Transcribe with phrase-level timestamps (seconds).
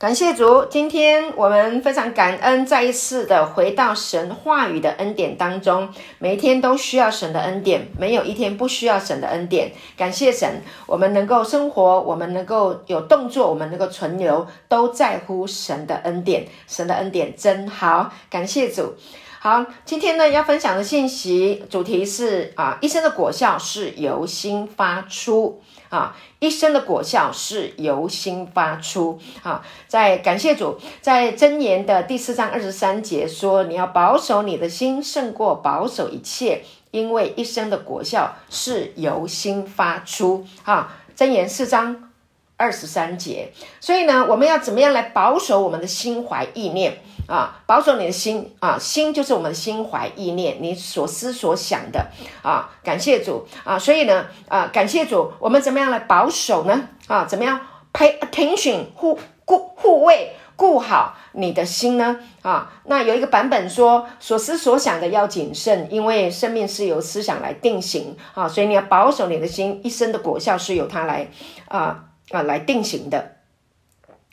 [0.00, 5.90] 感谢主，今天我们非常感恩，再一次的回到神话语的恩典当中。
[6.18, 9.72] 每一天都需要神的恩典，没有一天不需要神的恩典。
[9.98, 16.48] 感谢神，我们能够生活，我们能够有动作，我们能够存留，都在乎神的恩典。
[16.66, 18.94] 神的恩典真好，感谢主。
[19.38, 25.60] 好，今天呢要分享的信息主题是啊，一生的果效是由心发出。
[25.90, 29.18] 啊，一生的果效是由心发出。
[29.42, 42.10] 啊，在感谢主，在箴言的第四章二十三节说：“你要保守你的心，胜过保守一切，因为一生的果效是由心发出。”啊，箴言四章
[42.56, 43.52] 二十三节。
[43.80, 47.02] 所以呢，我们要怎么样来保守我们的心怀意念？
[47.28, 52.06] 啊，保守你的心啊，心就是我们心怀意念，你所思所想的
[52.42, 52.70] 啊。
[52.82, 56.88] 感谢主啊，所以呢啊，感谢主，我们怎么样来保守呢？
[57.06, 57.60] 啊，怎么样
[57.92, 62.18] pay attention 护顾护卫顾好你的心呢？
[62.42, 71.28] 啊，那有一个版本说，所思所想的要谨慎，因为生命是由思想来定型啊，所以你要保守你的心，一生的果效是由它来
[71.68, 73.36] 啊啊来定型的。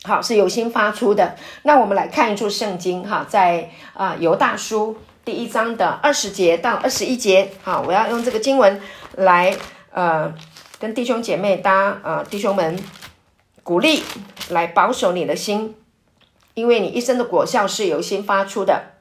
[0.08, 1.36] 好，是由心发出的。
[1.64, 7.52] 那我们来看一处圣经哈，在啊犹大书第一章的二十节到二十一节。
[7.62, 8.82] 好，我要用这个经文
[9.18, 9.54] 来
[9.92, 10.34] 呃
[10.80, 12.80] 跟弟兄姐妹搭啊、弟兄们
[13.64, 14.02] 鼓励，
[14.48, 15.76] 来保守你的心，
[16.54, 18.94] 因为你一生的果效是由心发出的。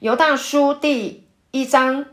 [0.00, 2.04] 犹大书第一章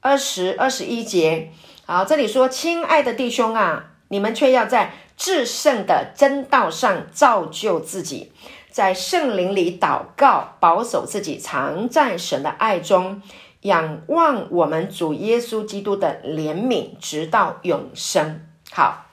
[0.00, 1.50] 二十二十一节。
[1.84, 4.94] 好，这里说，亲爱的弟兄啊，你们却要在。
[5.16, 8.32] 至圣的真道上造就自己，
[8.70, 13.22] 在圣灵里祷告，保守自己，常在神的爱中，
[13.62, 18.46] 仰望我们主耶稣基督的怜悯，直到永生。
[18.70, 19.06] 好。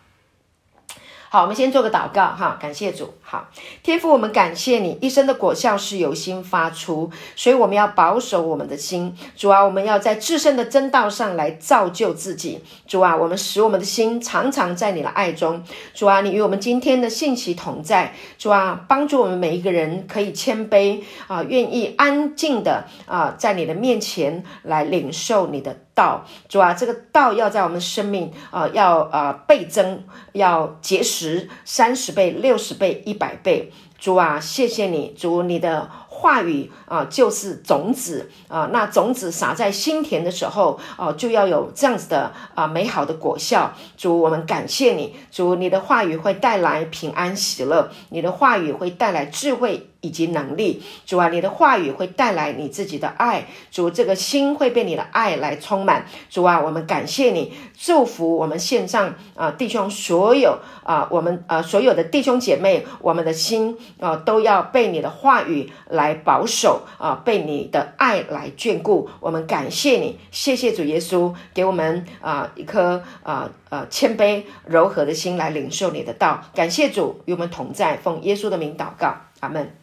[1.32, 3.14] 好，我们先做个祷告哈，感谢主。
[3.22, 3.48] 好，
[3.84, 9.16] 天父，我们感谢你，一生的果效是由心发出，所以我们要保守我们的心。
[9.36, 12.64] 主啊，我们要在至圣的真道上来造就自己。
[12.88, 15.64] 主啊，我们使我们的心常常在你的爱中。
[15.94, 18.16] 主啊，你与我们今天的信息同在。
[18.40, 25.78] 主啊，帮助我们每一个人可以谦卑啊，愿意安静的啊，在你的面前来领受你的。
[26.00, 33.74] 道，主啊，这个道要在我们生命啊、要啊、倍增，要结实三十倍、六十倍、一百倍。
[33.98, 35.90] 主啊，谢谢你，主你的。
[36.12, 43.72] 话语啊，就是种子啊，那种子撒在心田的时候啊，就要有这样子的啊美好的果效。
[43.96, 50.84] 主，我们感谢你，主，你的话语会带来平安喜乐，你的话语会带来智慧以及能力。
[51.06, 53.46] 主啊，你的话语会带来你自己的爱。
[53.72, 56.06] 主，这个心会被你的爱来充满。
[56.30, 65.99] 主啊，我们感谢你，祝福我们线上啊弟兄所有啊，我们啊所有的弟兄姐妹，我们的心啊都要被你的话语来。
[66.00, 79.76] 来保守啊，被你的爱来眷顾，我们感谢你，谢谢主耶稣，给我们啊一颗啊呃谦卑柔和的心来领受你的道，感谢主与我们同在，奉耶稣的名祷告，阿门。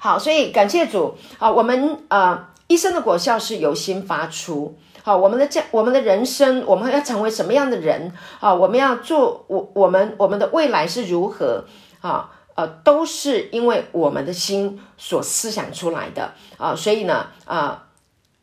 [0.00, 8.10] 好，所以感谢主啊，我们啊一生的果效是由心发出，好，我们的这我们的人生，我们要成为什么样的人
[8.40, 8.54] 啊？
[8.54, 11.66] 我们要做我我们我们的未来是如何
[12.00, 12.30] 啊？
[12.66, 17.84] 都是因为我们的心所思想出来的啊、所以呢，啊、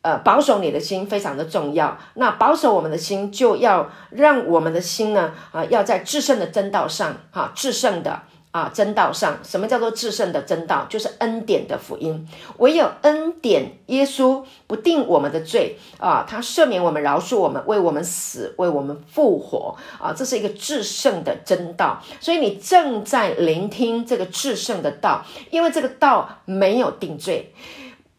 [0.02, 1.98] 呃，呃，保守你的心非常的重要。
[2.14, 8.22] 那保守我们的心，就要让我们的心呢，啊、要在制胜的真道上，哈、制胜的。
[8.52, 10.84] 啊，真道上，什么叫做至圣的真道？
[10.88, 12.26] 就是恩典的福音。
[12.58, 22.02] 唯有恩典，耶稣不定我们的罪啊，他赦免我们，饶恕我们，为我们死，为我们复活啊，这是一个至圣的真道。
[22.18, 27.54] 所以你正在聆听这个至圣的道，因为这个道没有定罪，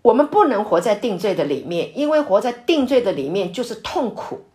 [0.01, 4.45] 我们不能活在定罪的里面，因为活在定罪的里面就是痛苦。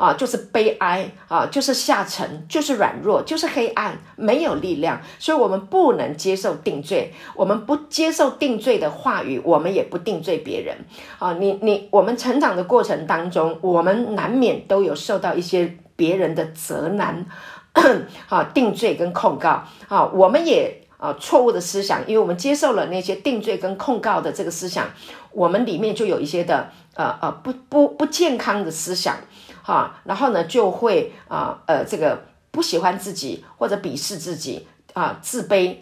[0.00, 4.98] 啊，就是悲哀啊，就是下沉，就是软弱，就是黑暗，没有力量。
[5.18, 10.74] 所以，我们不能接受定罪，我们不接受定罪的话语，我们也不定罪别人。
[11.18, 17.26] 啊，你你，我们成长的过程当中，我们难免都有受到一些别人的责难，
[18.30, 19.62] 啊， 定罪跟控告。
[19.88, 24.86] 啊，我们也啊错误的思想，因为我们接受了那些定罪跟控告的这个思想，
[25.32, 29.16] 我们里面就有一些的呃呃不不不健康的思想。
[29.62, 35.76] 哈，然后呢，就会啊，呃，这个不喜欢自己或者鄙视自己啊，自卑，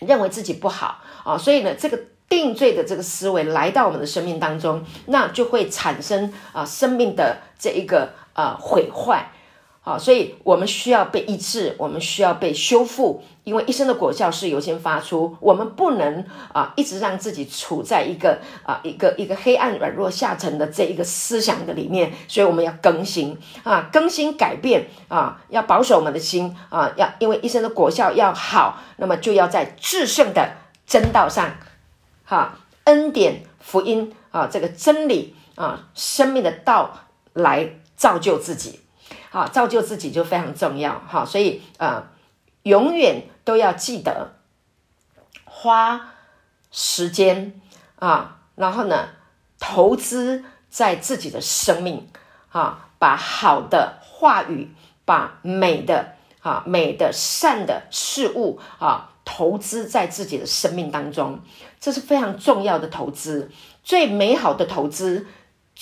[0.00, 9.32] 认为自己不好啊，所以呢，这个定罪的这个思维来到我们的生命当中，那就会产生啊，生命的这一个啊毁坏
[9.82, 15.34] 好，所以我们需要被医治，我们需要被修复，因为一生的果效是由心发出。
[15.40, 16.22] 我们不能
[16.52, 22.12] 啊，一直让自己处在一个啊，一个一个黑暗软弱下沉的这一个思想的里面。
[22.28, 30.56] 所以我们要更新啊，更新改变啊，要保守我们的心啊，要因为一生的果效要好，那么就要在至圣的
[30.86, 31.56] 真道上，
[32.26, 38.80] 哈、恩典福音啊，这个真理啊，生命的道来造就自己。
[39.32, 41.00] 好，造就自己就非常重要。
[41.06, 42.02] 好，所以呃，
[42.64, 44.32] 永远都要记得
[45.44, 46.14] 花
[46.72, 47.60] 时间
[48.00, 49.10] 啊，然后呢，
[49.60, 52.08] 投资在自己的生命
[52.50, 54.74] 啊，把好的话语，
[55.04, 61.38] 把美的啊、美的善的事物啊，投资在自己的生命当中，
[61.78, 63.52] 这是非常重要的投资，
[63.84, 65.28] 最美好的投资。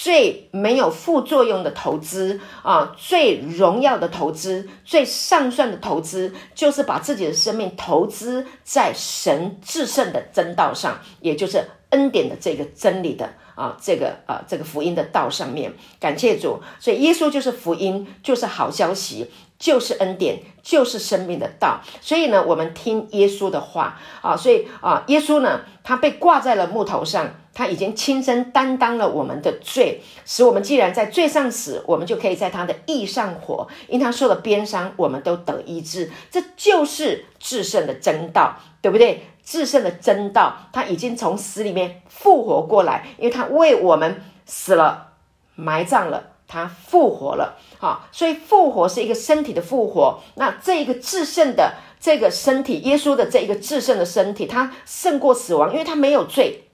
[0.01, 15.73] 最没有副作用的投资啊，最荣耀的投资，最上算的投资，就是把自己的生命投资在神至圣的真道上，也就是恩典的这个真理的啊，这个啊，这个福音的道上面。
[15.99, 19.29] 感谢主，所以耶稣就是福音，就是好消息，
[19.59, 21.81] 就是恩典，就是生命的道。
[22.01, 27.29] 所以呢，我们听耶稣的话啊，所以啊，耶稣呢，他被挂在了木头上。
[27.55, 33.67] 他已经亲身担当了我们的罪，使我们既然在罪上死，我们就可以在他的义上活。
[33.89, 36.09] 因他受了鞭伤，我们都得医治。
[36.31, 39.27] 这就是至圣的真道，对不对？
[39.45, 45.15] 至圣的真道，他已经从死里面复活过来，因为他为我们死了、
[45.57, 47.57] 埋葬了，他复活了。
[47.79, 50.19] 好，所以复活是一个身体的复活。
[50.35, 56.65] 那这一个至圣的这个身体，耶稣的这一个至圣的身体，他胜过死亡，因为他没有罪。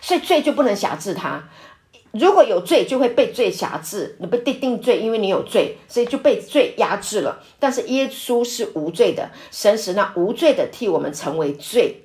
[0.00, 1.44] 所以罪就不能辖制他，
[2.10, 7.40] 如果有罪，就会被罪辖制，你被定定罪，因为你有罪，所以就被罪压制了。
[7.60, 12.04] 但是耶稣是无罪的，神使那无罪的替我们成为罪，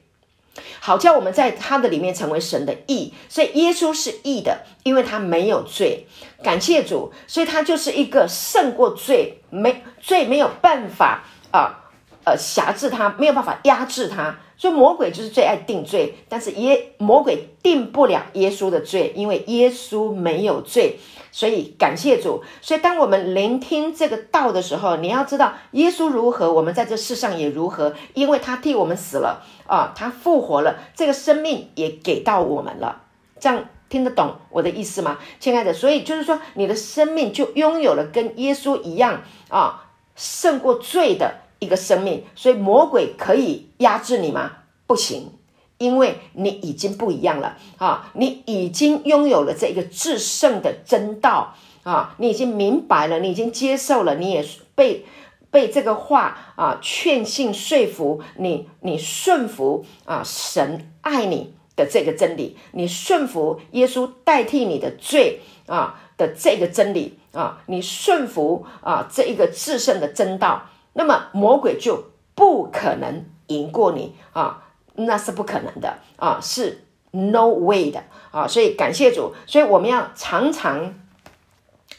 [0.80, 3.14] 好叫我们在他的里面成为神的义。
[3.30, 6.08] 所以耶稣是义的，因为他没有罪。
[6.44, 11.90] 感谢主，所以他就是一个胜过罪，没罪没有办法啊，
[12.24, 14.38] 呃，辖制他，没有办法压制他。
[14.58, 20.98] 所以魔鬼就是最爱定罪，但是耶魔鬼定不了耶稣的罪，因为耶稣没有罪。
[21.32, 22.42] 所以感谢主。
[22.62, 33.04] 所以当我们聆听这个道的时候，你要知道耶稣如何，我们在这世上也如何，因为他替我们死了啊，他复活了，这个生命也给到我们了。
[33.40, 35.72] 这样听得懂我的意思吗，亲爱的？
[35.72, 41.42] 所以就是说，你的生命就拥有了跟耶稣一样啊，胜过罪的。
[41.60, 44.52] 一个生命，所以魔鬼可以压制你吗？
[44.86, 45.32] 不行，
[45.78, 48.10] 因为你已经不一样了啊！
[48.14, 52.16] 你已经拥有了这个制胜的真道啊！
[52.20, 54.46] 你已经明白了，你已经接受了，你也
[54.76, 55.06] 被
[55.52, 70.70] 被这个话啊劝信说服你，你顺服啊神爱你的这个真理，你顺服耶稣代替你的罪啊的这个真理啊，你顺服啊这一个制胜的真道。
[70.98, 74.64] 那么魔鬼就不可能赢过你啊，
[74.96, 80.96] 那是不可能的啊，是 no way 的啊，所以感谢主，所以我们要常常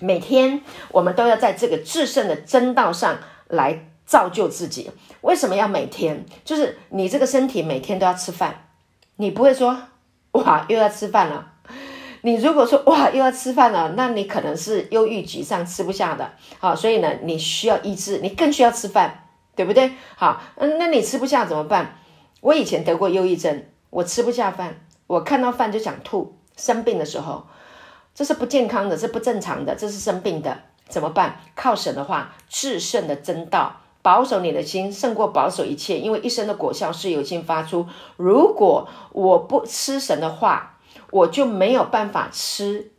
[0.00, 4.90] 每天，我们都要在这个制胜的真道上来造就自己。
[5.20, 6.26] 为什么要每天？
[6.44, 8.66] 就是你这个身体每天都要吃饭，
[9.14, 9.78] 你不会说
[10.32, 11.52] 哇又要吃饭了。
[12.22, 19.92] 你如果说哇又要吃饭了，那你可能是忧郁沮丧吃不下的，好，所以呢，你需要医治，你更需要吃饭，对不对？
[20.16, 21.96] 好，嗯，那你吃不下怎么办？
[22.40, 26.34] 我以前得过忧郁症，我吃不下饭，我看到饭就想吐。
[26.56, 27.46] 生病的时候，
[28.12, 30.58] 这是不健康的，这是不正常的，这是生病的，
[30.88, 31.40] 怎么办？
[31.54, 37.86] 靠神的话，至圣的真道，保守你的心胜过保守一切，因为一生的果效是由心发出。
[38.16, 40.77] 如果我不吃神的话，
[41.10, 42.92] 我就没有办法吃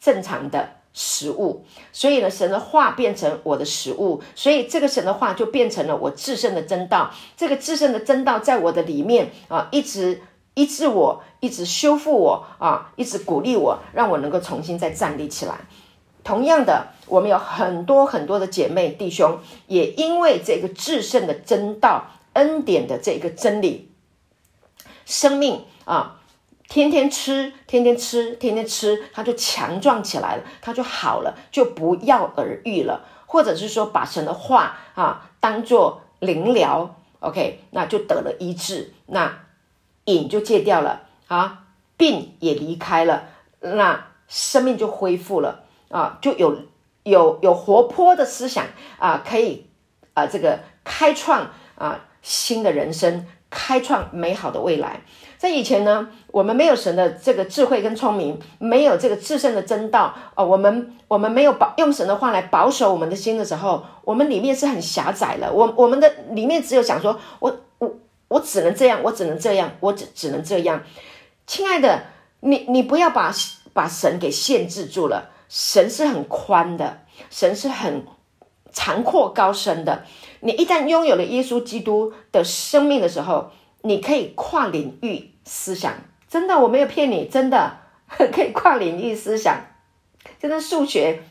[0.00, 7.10] 正常的食物，所以呢，神的话变成我的食物，所以这个神的话就变成了我至圣的真道。
[7.36, 10.22] 这个至圣的真道在我的里面啊，一直
[10.54, 15.56] 医治我，一直修复我啊，一直鼓励我，让我能够重新再站立起来。
[16.22, 23.90] 同样的，我们有很多很多的姐妹弟兄，也因为这个至圣的真道、恩典的这个真理，
[25.04, 26.20] 生命啊。
[26.68, 39.40] 天天吃，天天吃，天天吃，他就强壮起来了，他就好了，就不药而愈了，或者是说把神的话啊当做灵疗，OK，那就得了医治，那
[40.06, 41.64] 瘾就戒掉了啊，
[41.96, 43.28] 病也离开了，
[43.60, 46.62] 那生命就恢复了啊，就有
[47.02, 48.64] 有有活泼的思想
[48.98, 49.66] 啊，可以
[50.14, 55.02] 啊这个开创啊新的人生，开创美好的未来。
[55.44, 65.52] 在以前呢，我们没有神的这个智慧跟聪明，没有这个至圣的真道啊，我们我们没有保用神的话来保守我们的心的时候，我们里面是很狭窄的。
[65.52, 67.94] 我我们的里面只有想说，我我
[68.28, 70.82] 我只能这样，我只能这样，我只只能这样。
[71.46, 72.04] 亲爱的，
[72.40, 73.30] 你你不要把
[73.74, 75.30] 把神给限制住了。
[75.50, 78.06] 神是很宽的，神是很
[78.72, 80.04] 长阔高深的。
[80.40, 83.50] 你一旦拥有了耶稣基督的生命的时候，
[83.82, 85.94] 你可以跨领域思想，
[86.28, 89.60] 真的，我没有骗你，真的 可以跨领域思想。
[90.40, 91.22] 真的数学、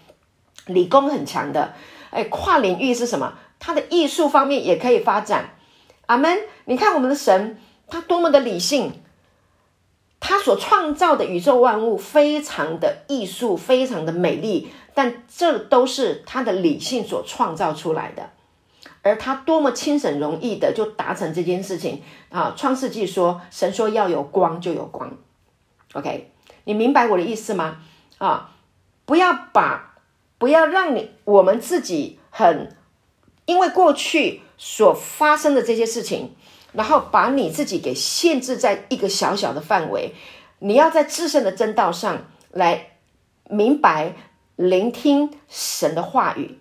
[0.67, 1.73] 理工很强的，
[2.11, 3.33] 哎，跨领域是什么？
[3.59, 5.51] 他的艺术方面也可以发展。
[6.05, 6.37] 阿门。
[6.65, 8.93] 你看我们的神，他多么的理性，
[10.19, 18.29] 他所创造的宇宙万物非常的艺术，非常的美丽，但这都是他的理性所创造出来的。
[19.03, 22.53] 而他多么轻省容易的就达成这件事情啊！
[22.57, 25.11] 创世纪说，神说要有光就有光。
[25.93, 26.31] OK，
[26.63, 27.79] 你明白我的意思吗？
[28.17, 28.51] 啊，
[29.05, 29.95] 不要把，
[30.37, 32.75] 不要让你我们自己很，
[33.45, 36.33] 因为过去所发生的这些事情，
[36.71, 40.15] 然后把你自己给限制在一个小小的范围。
[40.59, 42.97] 你要在自身的真道上来
[43.49, 44.15] 明白、
[44.55, 46.59] 聆听神的话语。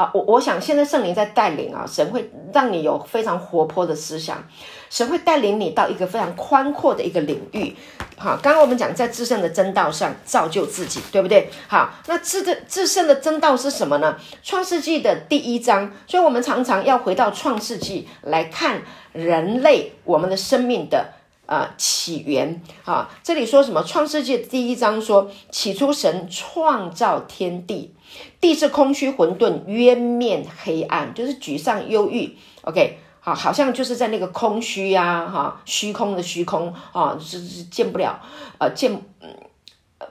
[0.00, 4.42] 啊，我我想现在圣灵在带领啊，神会让你有非常活泼的思想，
[4.88, 7.76] 神会带领你到一个非常宽阔的一个领域。
[8.16, 11.50] 好，刚刚我们讲在至圣的真道上造就自己，对不对？
[11.68, 14.16] 好，那至的至圣的真道是什么呢？
[14.42, 18.80] 创世纪的第一章，所以我们常常要回到创世纪来看
[19.12, 21.12] 人类我们的生命的
[21.50, 22.62] 呃起源。
[22.84, 23.82] 啊，这里说什么？
[23.82, 27.92] 创世纪第一章说，起初神创造天地。
[28.40, 32.36] 地是空虚混沌，渊面黑暗，就是沮丧忧郁。
[32.62, 38.20] OK，好，好像就是在那个空虚呀、啊，哈，虚空的虚空啊，是是见不了，
[38.58, 39.00] 呃，见，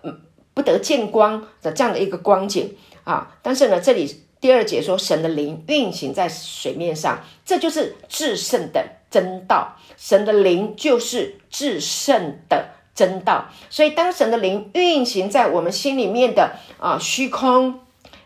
[0.03, 0.21] 嗯，
[0.53, 3.35] 不得见光的这样的一个光景啊。
[3.41, 9.75] 但是呢，这里第二节说，神的灵运行在水面上，这就是至圣的真道。
[9.97, 13.45] 神的灵就是至圣的真道。
[13.69, 17.81] 所以，当神的灵运行在我们心里面的啊虚空。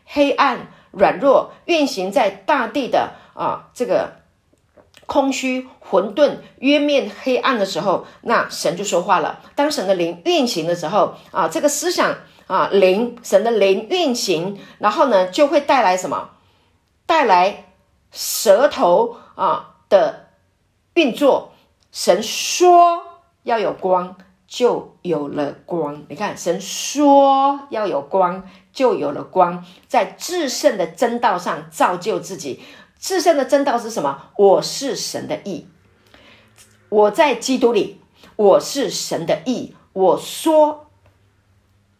[0.06, 4.18] 黑暗、软弱，运行在大地的啊，这个
[5.08, 9.40] 空虚、混沌、渊面、黑暗的时候，那神就说话了。
[9.56, 16.30] 当神的灵运行的时候啊，这个思想啊，灵，神的灵运行，然后呢，就会带来什么？
[17.08, 17.74] 带来
[18.12, 20.28] 舌头啊的
[20.96, 21.52] 运作。
[21.92, 23.04] 神说
[23.44, 24.16] 要有光，
[24.48, 26.04] 就有了光。
[26.10, 28.44] 你看，神说要有光。
[28.74, 32.60] 就有了光，在至圣的真道上造就自己。
[33.00, 34.32] 至圣的真道是什么？
[34.36, 35.68] 我是神的义，
[36.90, 38.02] 我在基督里，
[38.36, 39.76] 我是神的义。
[39.94, 40.88] 我说，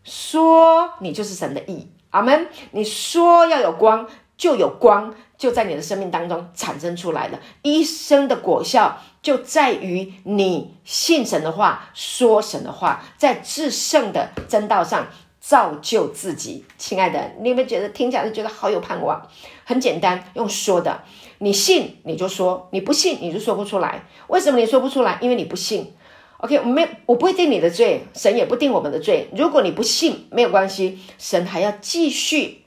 [0.04, 1.92] 说你就是神的义。
[2.10, 2.48] 阿门。
[2.72, 7.38] 你说要有光，就有光，就在你的生命当中产生出来了。
[7.64, 15.06] 一生的果效就在于你信神的话，说神的话，在至圣的真道上。
[15.42, 19.28] 造就自己，亲爱的，你有没有觉得听起来就觉得好有盼望？
[19.66, 21.04] 很简单，用说的，
[21.40, 24.06] 你信你就说，你不信你就说不出来。
[24.28, 25.18] 为什么你说不出来？
[25.20, 25.94] 因为你不信。
[26.38, 29.28] OK，我没，我不会定你的罪，神也不定我们的罪。
[29.36, 32.64] 如果你不信，没有关系，神还要继续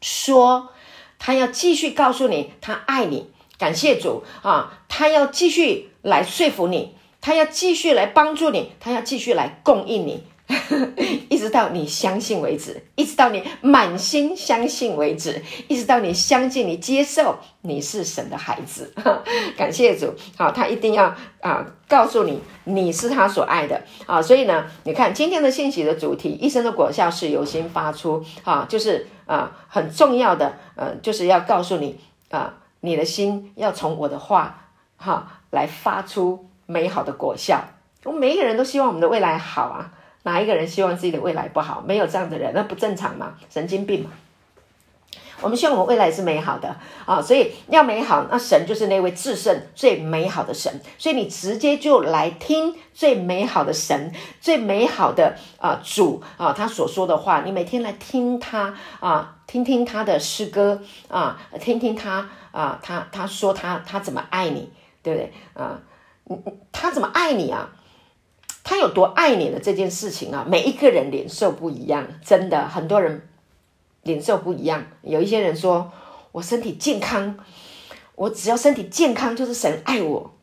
[0.00, 0.70] 说，
[1.20, 10.24] 他要继续告诉你，他爱你，感谢主啊，他要继续来说服你，他要继续来帮助你，他要继续来供应你。
[11.30, 18.92] 一直到你相信为止，一直到你满心相信为止，一直到你相信、你接受你是神的孩子。
[19.56, 24.20] 感谢主，好，他一定要啊告诉你你是他所爱的啊。
[24.20, 37.62] 所以呢，你看今天的信息的主题，一生的果效是由心发出啊，就是啊很重要的，呃、就是要告诉你啊，你的心要从我的话哈、来发出美好的果效。
[38.04, 39.92] 我们每一个人都希望我们的未来好啊。
[40.22, 41.80] 哪一个人希望自己的未来不好？
[41.80, 43.34] 没有这样的人，那不正常吗？
[43.48, 44.10] 神经病嘛！
[45.40, 46.74] 我们希望我们未来是美好的
[47.06, 64.70] 啊，所以要美好，那神就是那位至圣最美好的神，所以你直接就来听最美好的神、最美好的啊主啊，他所说的话，你每天来听他啊，听听他的诗歌啊，听听他啊，他他说他他怎么爱你，
[65.02, 65.80] 对不对啊？
[66.70, 67.70] 他怎么爱你啊？
[68.62, 73.28] 他有多爱你的这件事情啊，每一个人脸色不一样，真的，很多人
[74.02, 74.84] 领受不一样。
[75.02, 75.90] 有一些人说，
[76.32, 77.38] 我身体健康，
[78.14, 80.34] 我只要身体健康就是神爱我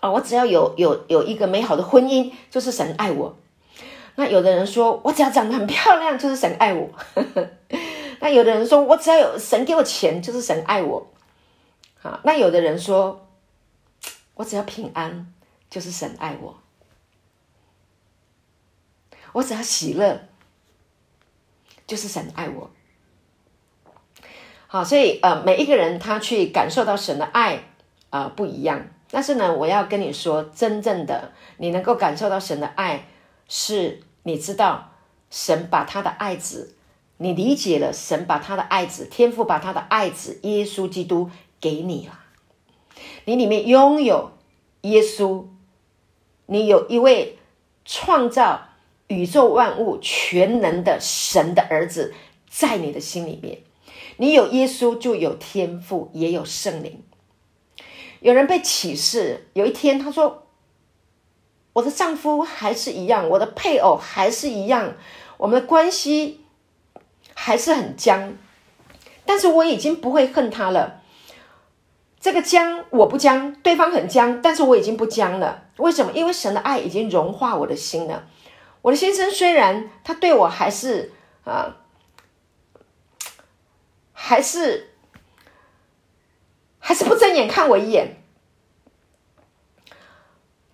[0.00, 0.10] 啊！
[0.10, 3.36] 我只要有有有一个美好的婚姻就是神爱我。
[4.16, 6.88] 那有的人说，我只要长得很漂亮就是神爱我。
[8.20, 11.06] 那有的人说，我只要有神给我钱就是神爱我。
[12.02, 13.26] 啊，那有的人说，
[14.34, 15.32] 我只要平安
[15.68, 16.56] 就是神爱我。
[19.32, 20.28] 我只要喜乐，
[21.86, 22.70] 就是神爱我。
[24.66, 27.54] 好，所以呃，每一个人他去感受到神的爱
[28.10, 28.88] 啊、呃、不一样。
[29.08, 33.06] 但是呢，我要跟你说，真正的你能够感受到神的爱，
[33.48, 34.90] 是你知道
[35.30, 36.74] 神把他的爱子，
[37.18, 42.18] 你理解了神把他的爱子，天父把他的爱子耶稣基督给你了。
[43.26, 44.32] 你里面拥有
[44.80, 45.44] 耶稣，
[46.46, 47.38] 你有一位
[47.84, 48.62] 创造。
[49.08, 52.12] 宇宙万物全能的神的儿子，
[52.50, 53.58] 在你的心里面，
[54.16, 57.02] 你有耶稣，就有天赋，也有圣灵。
[58.20, 60.48] 有人被启示，有一天他说
[61.74, 64.94] ：“我的丈夫还是一样，我的配偶还是一样，
[65.36, 66.40] 我们的关系
[67.34, 68.34] 还是很僵，
[69.24, 71.02] 但是我已经不会恨他了。
[72.18, 75.62] 这个僵我不僵，对方很僵，但是我已经不僵了。
[75.76, 76.10] 为什么？
[76.12, 78.26] 因为神的爱已经融化我的心了。”
[78.86, 81.10] 我的先生虽然他对我还是
[81.44, 81.78] 啊，
[84.12, 84.90] 还是
[86.78, 88.22] 还是不睁眼看我一眼，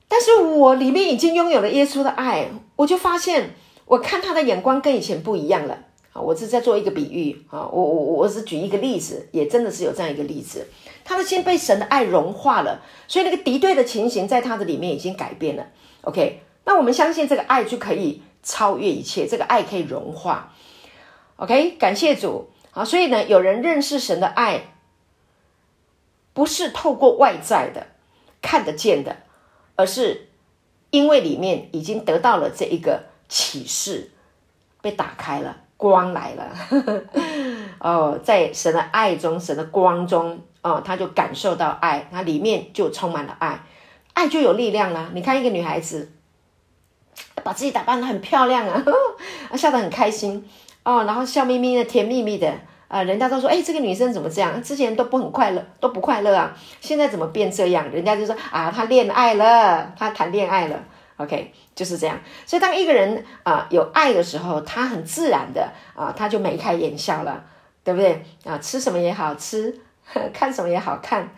[0.09, 3.55] 但是我里面已经拥有了耶稣的爱，我就发现
[3.87, 6.21] 我看他的眼光跟以前不一样了啊！
[6.21, 10.69] 我是在做一个比喻啊，我我我是举一个例子，也真的是有这样一个例子，
[11.03, 15.67] 他的心被神的爱融化了，所以那个敌对的情形在他的里面已经改变了。
[16.03, 16.43] OK。
[16.65, 20.53] 那我们相信这个爱就可以超越一切，这个爱可以融化。
[21.37, 22.51] OK，感谢主。
[22.71, 24.73] 好，所以呢，有人认识神的爱，
[26.33, 27.89] 不是透过外在的
[28.41, 29.17] 看得见的，
[29.75, 30.29] 而是
[30.91, 34.13] 因为里面已经得到了这一个启示，
[34.81, 36.53] 被打开了，光来了。
[37.81, 43.65] 哦，在神的爱中，神的光中，哦，他就感受到爱，他里面就充满了爱，
[44.15, 45.11] 爱就有力量了。
[45.13, 46.13] 你看一个女孩子。
[47.43, 48.93] 把自己打扮得很漂亮啊，呵
[49.51, 50.49] 呵，笑得很开心
[50.85, 52.53] 哦，然后笑眯眯的、甜蜜蜜的
[52.89, 54.63] 啊、人家都说，哎，这个女生怎么这样？
[54.63, 57.91] 之前都不很快乐，都不快乐啊，现在怎么变这样？
[57.91, 60.79] 人家就说啊，她恋爱了，她谈恋爱了
[61.17, 62.21] ，OK，就是这样。
[62.45, 67.43] 所以当一个人啊、有爱的时候，他很自然的啊、呃，就眉开眼笑了，
[67.83, 68.59] 对不对啊？
[68.59, 69.81] 吃什么也好吃，
[70.35, 71.31] 看什么也好看。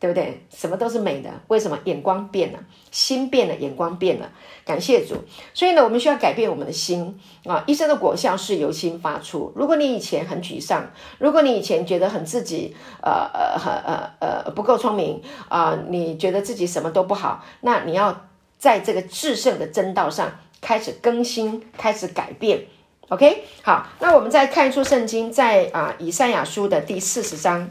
[0.00, 0.44] 对不对？
[0.54, 1.78] 什么都是美的，为什么？
[1.84, 2.58] 眼光变了，
[2.90, 4.30] 心变了，眼光变了。
[4.64, 5.14] 感谢主。
[5.54, 7.64] 所以呢，我们需要改变我们的心啊！
[7.66, 9.52] 一生的果效是由心发出。
[9.54, 18.26] 如果你以前很沮丧，如果你以前觉得很自己呃呃呃呃不够聪明啊、你觉得自己什么都不好，那你要
[18.58, 22.66] 在这个至圣的真道上开始更新，开始改变。
[23.08, 27.70] OK，好，那我们再看一处圣经，在啊以赛亚书的第四十章。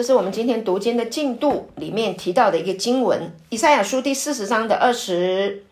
[0.00, 5.66] 这是我们今天读经的进度里面提到的一个经文，以赛亚书第四十章的二十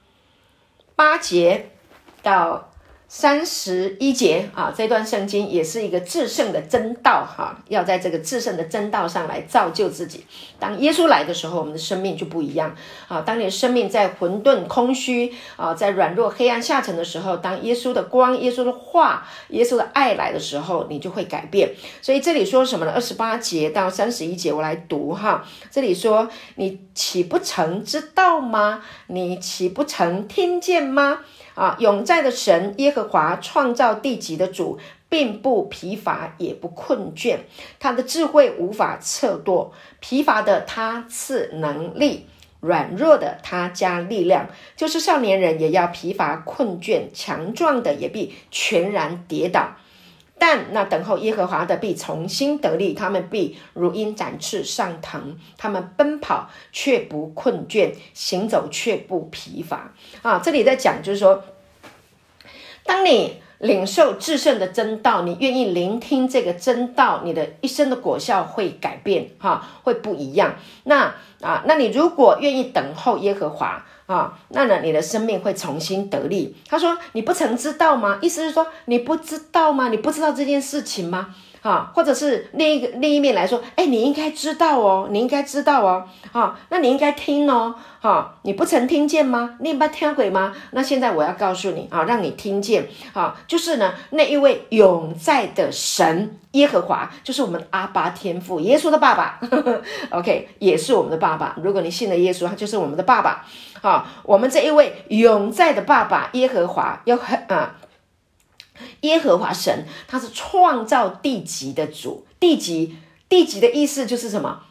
[0.94, 1.70] 八节
[2.22, 2.67] 到。
[3.10, 10.26] 三十一节啊，这段圣经也是一个至圣的真道哈，要在这个至圣的真道上来造就自己。
[10.58, 12.76] 当耶稣来的时候，我们的生命就不一样
[13.08, 13.22] 啊。
[13.22, 21.74] 当你的生命在混沌空虚啊，在软弱黑暗下沉的时候，当耶稣的光、耶稣的话、耶稣的爱来的时候，你就会改变。
[22.02, 22.92] 所以这里说什么呢？
[22.92, 25.42] 二十八节到三十一节，我来读哈。
[25.70, 28.82] 这里说：“你岂不曾知道吗？
[29.06, 31.20] 你岂不曾听见吗？”
[31.58, 37.38] 啊，永在的神耶和华创造地级的主，并不疲乏也不困倦，
[37.80, 39.72] 他的智慧无法测度。
[39.98, 42.26] 疲乏的他赐能力，
[42.60, 44.46] 软弱的他加力量。
[44.76, 49.76] 就是少年人也要疲乏困倦，强壮的也必全然跌倒。
[50.38, 59.92] 但那等候耶和华的必重新得力，他们必如鹰展翅上腾，他们奔跑却不困倦，行走却不疲乏。
[60.22, 61.42] 啊，这里在讲就是说，
[62.84, 70.54] 当你领受至圣的真道，你愿意聆听这个真道，你的一生的果效会改变，哈、啊，会不一样。
[70.84, 73.84] 那啊，那你如果愿意等候耶和华。
[74.08, 76.56] 啊，那呢，你的生命会重新得力。
[76.66, 78.18] 他说：“你不曾知道吗？
[78.22, 79.90] 意思是说你不知道吗？
[79.90, 81.34] 你不知道这件事情吗？
[81.62, 89.56] 啊，或者是另一个另一面来说，哎，你应该知道哦，你应该知道哦，啊，那你应该听哦，哈，你不曾听见吗？
[89.60, 90.54] 你不听鬼吗？
[90.70, 99.82] 那现在我要告诉你啊，让你听见啊，就是呢，那一位永在的神耶和华，就是我们阿爸天父，耶稣的爸爸呵呵，
[100.18, 101.56] OK，也是我们的爸爸。
[101.62, 103.44] 如果你信了耶稣，他就是我们的爸爸
[103.82, 104.06] 啊。
[104.22, 107.74] 我们这一位永在的爸爸耶和华，要很啊。
[109.00, 112.26] 耶和华神，他是创造地极的主。
[112.40, 112.96] 地极，
[113.28, 114.62] 地极的意思就是什么？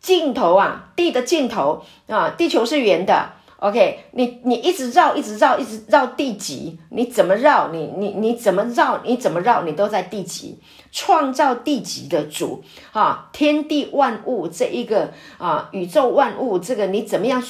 [0.00, 3.32] 尽头啊，地的尽头啊，地球是圆的。
[3.56, 7.68] OK，你你一直绕，一直绕，一直绕地极，你怎么绕？
[7.72, 9.00] 你你你怎么绕？
[9.04, 9.62] 你怎么绕？
[9.62, 10.58] 你都在地极。
[10.92, 17.42] 创造地极的主啊，天地万物这一个啊，宇宙万物这个你怎么样？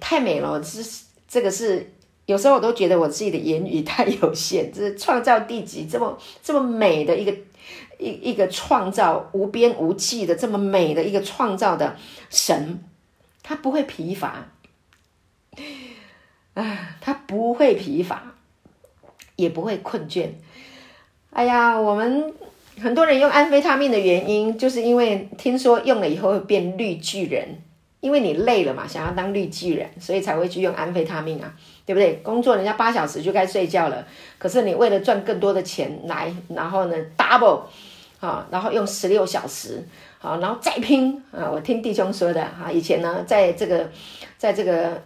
[0.00, 1.92] 太美了，这是这个是。
[2.30, 7.32] 有时候我都觉得我自己的言语太有限，就是创造地极这么这么美的一个
[7.98, 11.96] 一一个创造无边无际的这么美的一个创造的
[12.30, 12.78] 神，
[13.42, 14.46] 他不会疲乏，
[16.54, 18.36] 啊，他不会疲乏，
[19.34, 20.28] 也不会困倦。
[21.30, 22.32] 哎呀，我们
[22.80, 27.60] 很多人用安非他命的原因，就是因为听说用了以后会变绿巨人，
[27.98, 31.52] 因为你累了嘛，想要当绿巨人，所以才会去用安非他命啊。
[31.90, 32.20] 对不对？
[32.22, 34.06] 工作人家八小时就该睡觉了，
[34.38, 37.62] 可是你为了赚更多的钱来，然后呢 double，
[38.20, 39.84] 啊，然后用十六小时，
[40.20, 41.50] 好，然后再拼啊！
[41.50, 43.90] 我听弟兄说的哈，以前呢，在这个，
[44.38, 45.02] 在这个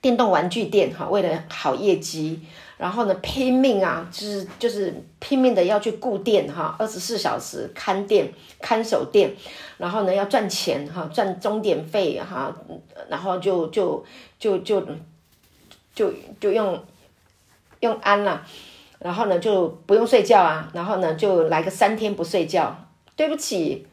[0.00, 2.40] 电动玩具店哈，为了好业绩，
[2.76, 9.34] 然后呢拼命啊，就是就是拼命的要去顾店哈，二十四小时看店看守店，
[9.78, 12.54] 然后呢要赚钱哈，赚钟点费哈，
[13.08, 14.04] 然后就就
[14.38, 14.86] 就就。
[15.94, 16.84] 就就用
[17.80, 18.44] 用安了，
[18.98, 22.76] 然后呢就不用睡觉啊，然后呢就来个三天不睡觉。
[23.14, 23.86] 对不起，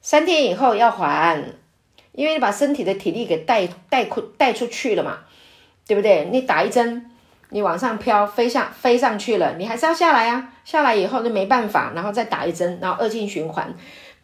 [0.00, 1.42] 三天以后要还，
[2.12, 5.20] 因为你把身体的体力给带带出带出去了嘛，
[5.86, 6.28] 对不对？
[6.32, 7.08] 你打一针，
[7.50, 10.52] 你往上飘飞上飞上去了，你还是要下来啊。
[10.64, 13.72] 下来以后就没办法，然后再打一针，然后恶性循环，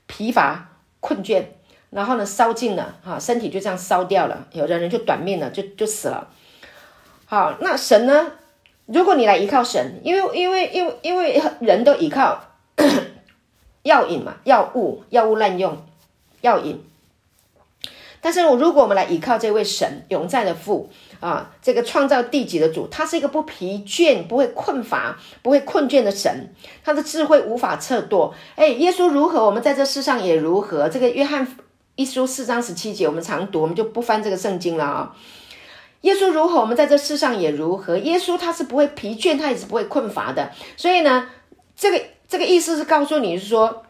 [0.06, 1.44] 疲乏困倦，
[1.90, 6.28] 然后呢烧尽了哈，身体就这样烧掉了，有的人就短命了，就就死了。
[7.34, 8.30] 好，那神呢？
[8.86, 12.40] 如果你来依靠神，因为因为因为因为人都依靠
[13.82, 15.76] 药瘾嘛，药物药物滥用
[16.42, 16.80] 药瘾。
[18.20, 28.32] 但是如果我们来依靠这位神永在的父啊，这个创造地极的主，他是一个不疲倦、不会困乏、不会困倦的神，他的智慧无法测度。
[28.54, 30.88] 哎，耶稣如何，我们在这世上也如何。
[30.88, 31.44] 这个约翰
[31.96, 35.16] 一书四章十七节，我们常读，我们就不翻这个圣经了啊。
[36.04, 37.98] 耶稣如何，我们在这世上也如何。
[37.98, 40.50] 耶稣他是不会疲倦，他也是不会困乏的。
[40.76, 41.28] 所以呢，
[41.76, 43.84] 这个这个意思是告诉你是说，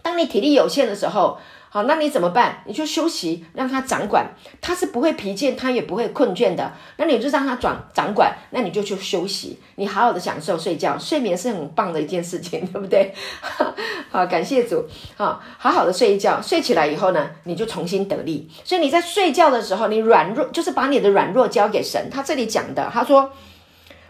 [0.00, 1.38] 当你体力有限的时候。
[1.74, 2.62] 好，那你怎么办？
[2.66, 4.24] 你就休息，让他掌管，
[4.60, 6.72] 他是不会疲倦，他也不会困倦的。
[6.98, 13.12] 那你就让他掌掌管，那你就去休息，你好好的享受睡觉，睡眠是很棒的一件事情， 对不对？
[14.08, 18.48] 好，感谢主，好，好好的睡一觉，睡起来以后呢，你就重新得力。
[18.62, 22.08] 所以你在睡觉的时候，你软弱，就是把你的软弱交给神。
[22.08, 23.32] 他这里讲的，他说。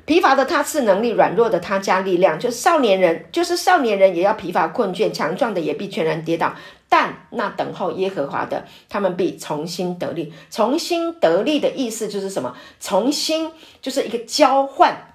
[0.06, 2.38] 疲乏的他赐能力，软弱的他加力量。
[2.38, 6.54] 就少年人，就是少年人也要疲乏困倦；强壮的也必全然跌倒。
[6.88, 10.32] 但那等候耶和华的，他们必重新得力。
[10.50, 12.54] 重新得力的意思就是什么？
[12.80, 13.50] 重新
[13.82, 15.14] 就是一个交换。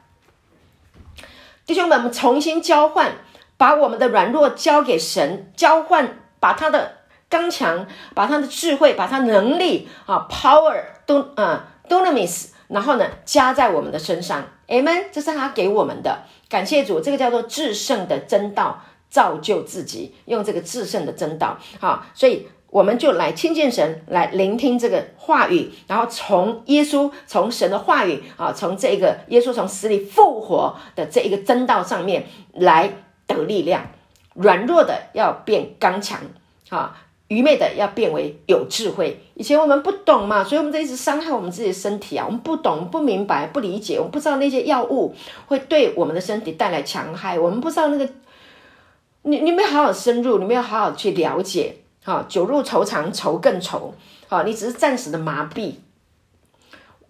[1.65, 3.13] 弟兄们，我们重新交换，
[3.55, 6.97] 把我们的软弱交给神，交换，把他的
[7.29, 32.93] 刚强，把他的智慧，把他能力啊，power 都啊，dunamis 然后呢，加在我们的身上，Amen，这是他给我们的，感谢主，这个叫做至圣的真道，造就自己，用这个制胜的真道，好，所以我们就来亲近神，来聆听这个话语，然后从耶稣，从神的话语啊，从这个耶稣从死里复活的这一个真道上面来
[33.25, 33.87] 得力量，
[34.35, 36.19] 软弱的要变刚强，
[36.69, 36.95] 啊。
[37.29, 39.23] 愚昧的要变为有智慧。
[39.35, 42.25] 以前我们不懂嘛，所以我们就一直伤害我们自己的身体啊。
[42.25, 45.13] 我们不懂、不明白、不理解，我们不知道那些药物
[45.45, 47.37] 会对我们的身体带来强害。
[47.37, 48.09] 我们不知道那个，
[49.23, 51.77] 你你没有好好深入，你没有好好去了解。
[52.03, 53.93] 哈，酒入愁肠，愁更愁。
[54.27, 55.73] 好，你只是暂时的麻痹，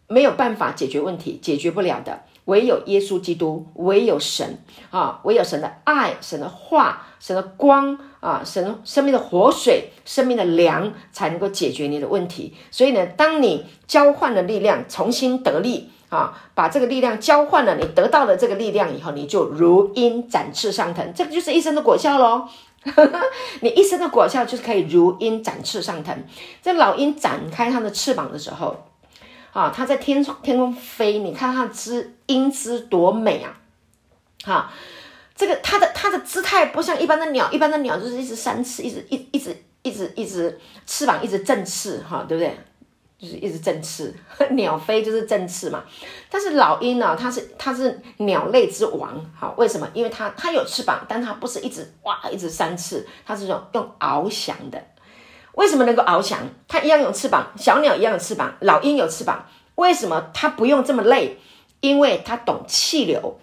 [0.08, 2.24] 没有办法解决问题，解决不了的。
[2.46, 4.58] 唯有耶稣基督，唯有神
[4.90, 12.56] 啊，唯有神的爱、神的话、神的光啊，神生命的活水、生命的粮，才能够解决你的问题。
[12.72, 22.48] 所以呢，当你交换了力量，重新得力，啊，把这个力量交换了，你得到了这个力量以后，你就如鹰展翅上腾，这个就是一生的果效喽。
[23.62, 26.16] 你一生的果效就是可以如鹰展翅上腾。
[26.62, 28.88] 这老鹰展开它的翅膀的时候，
[29.52, 33.60] 啊，它在天天空飞，你看它的姿英姿多美啊！
[34.46, 34.72] 哈，
[35.36, 42.58] 这个它的它的姿态不像一般的鸟，一般的鸟就是一直扇翅，一直一一直一直一直翅膀一直振翅，哈，对不对？
[43.20, 44.16] 就是一直振翅，
[44.52, 45.84] 鸟飞就是振翅嘛。
[46.32, 49.86] 但是老鹰呢，它是它是鸟类之王，好，为什么？
[49.94, 54.82] 因为它它有翅膀，但它不是一直哇一直扇翅，它是用用翱翔的。
[55.56, 56.40] 为什么能够翱翔？
[56.70, 59.46] 它一样有翅膀，小鸟一样有翅膀，老鹰有翅膀。
[59.76, 61.38] 为什么它不用这么累？
[61.82, 63.38] 因为它懂气流，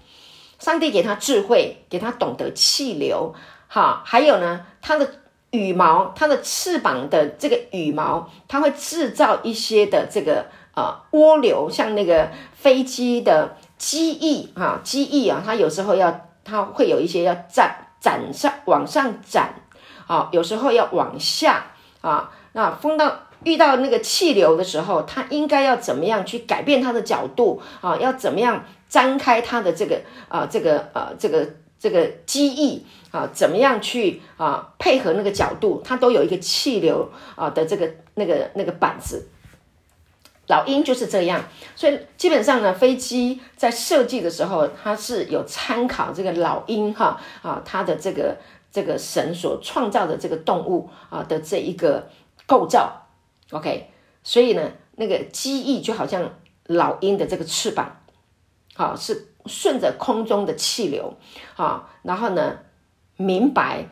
[0.59, 3.35] 上帝给它智慧，给它懂得气流。
[3.67, 5.21] 好，还有呢，它的。
[5.57, 19.55] 羽毛，它的翅膀的这个羽毛，它会制造一些的这个呃涡流，像那个飞机的机翼啊，机翼啊，它有时候要，它会有一些要展展上往上展
[20.07, 21.67] 啊，有时候要往下
[22.01, 22.31] 啊。
[22.53, 27.97] 那风到遇到那个气流的时候，它应该要怎么样去改变它的角度啊？
[27.97, 31.49] 要怎么样张开它的这个啊，这个呃这个。
[31.79, 35.81] 这个机翼啊，怎么样去啊配合那个角度？
[35.83, 39.27] 它都有一个气流啊的这个那个那个板子。
[40.49, 41.43] 老鹰就是这样，
[41.75, 48.37] 所以基本上呢，飞机在设计的时候，它是有参考这个老鹰哈啊，它的这个
[48.71, 52.11] 这个神所创造的这个动物啊的这一个
[52.47, 53.07] 构造。
[53.53, 53.89] OK，
[54.23, 56.35] 所以呢，那个机翼就好像
[56.67, 57.97] 老鹰的这个翅膀，
[58.75, 59.29] 好是。
[59.49, 61.15] 顺着空中的气流，
[61.55, 62.59] 啊，然后呢，
[63.17, 63.87] 明白、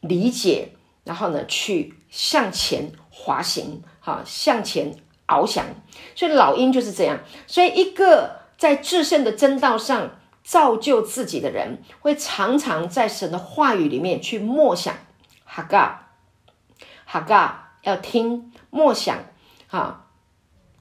[0.00, 0.72] 理解，
[1.04, 4.94] 然后呢，去向前滑行，哈，向前
[5.26, 5.66] 翱翔。
[6.14, 7.20] 所以老鹰就是这样。
[7.46, 14.94] 所以一个在至圣的真道上造就自己的人，会常常在神的话语里面去默想。
[15.44, 16.12] 哈嘎，
[17.04, 19.24] 哈嘎，要听默想，
[19.66, 20.06] 哈，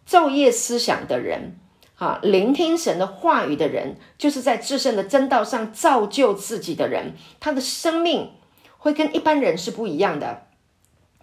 [0.07, 1.59] 昼夜思想的人。
[1.99, 8.31] 啊，聆听神的话语的人，就是在至圣的真道上造就自己的人，他的生命
[8.77, 10.47] 会跟一般人是不一样的，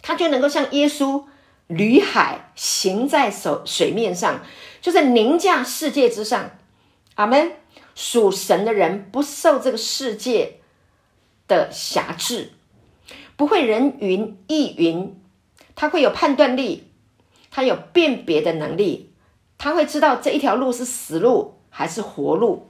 [0.01, 1.25] 他就能够像耶稣
[1.67, 4.41] 履海行在水水面上，
[4.79, 6.51] 就是凌驾世界之上。
[7.15, 7.51] 阿门。
[7.99, 10.59] 属神的人不受这个世界
[11.47, 12.51] 的辖制，
[13.35, 15.19] 不会人云亦云，
[15.73, 16.91] 他会有判断力，
[17.49, 19.09] 他有辨别的能力。
[19.57, 22.67] 他会知道这一条路是死路还是活路。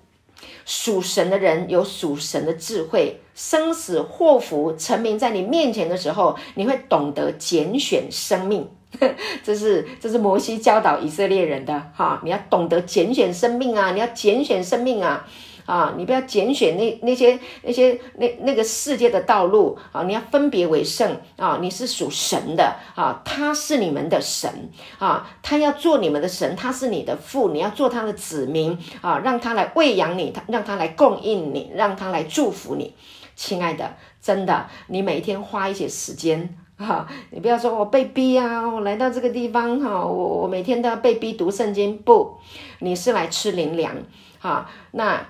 [0.65, 8.69] 属神的人有属神的智慧，生死祸福成名在你面前的时候，你会懂得拣选生命。
[9.43, 15.28] 这是这是摩西教导以色列人的哈，你要懂得拣选生命啊，你要拣选生命啊。
[15.67, 20.01] 啊，你不要拣选那那些那些那那个世界的道路啊！
[20.03, 21.60] 你要分别为圣啊！
[21.62, 24.49] 你是属神的啊，他是你们的神
[24.97, 32.95] 啊，他要做你们的神，他是你的父，你要做他的子民啊，让他来喂养你，他让他来供应你，让他来祝福你，
[33.36, 42.38] 亲爱的，真的，你每天花一些时间哈，你不要说我被逼啊，我来到这个地方哈，我我每天都要被逼读圣经，不，
[42.80, 43.93] 你是来吃灵粮
[44.39, 45.25] 哈，那。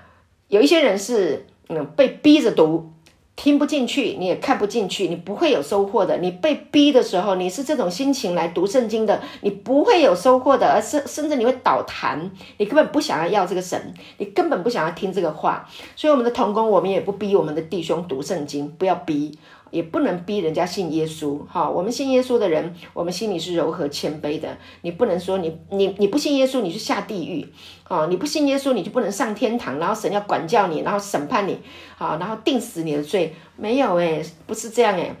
[0.48, 2.90] 有一些人是嗯被逼着读，
[3.36, 6.16] 听不进去，你也看不进去，你不会有收获的。
[6.16, 15.68] 你被逼的时候，你是这种心情来读圣经的，你不会有收获的，而是甚至你会倒谈，你根本不想要要这个神，你根本不想要听这个话。
[15.94, 19.38] 所以我们的同工，我们也不逼我们的弟兄读圣经，不要逼。
[19.70, 21.68] 也不能逼人家信耶稣，哈！
[21.68, 24.56] 我们信耶稣的人，我们心里是柔和谦卑的。
[24.82, 27.46] 你不能说你你你不信耶稣，你就下地狱，
[27.84, 28.06] 啊！
[28.08, 31.58] 你不信耶稣，你就不能上天堂，然后神要管教你，然后审判你，
[31.98, 32.16] 啊！
[32.18, 33.34] 然后定死你的罪。
[33.56, 35.12] 没有诶，不是这样诶，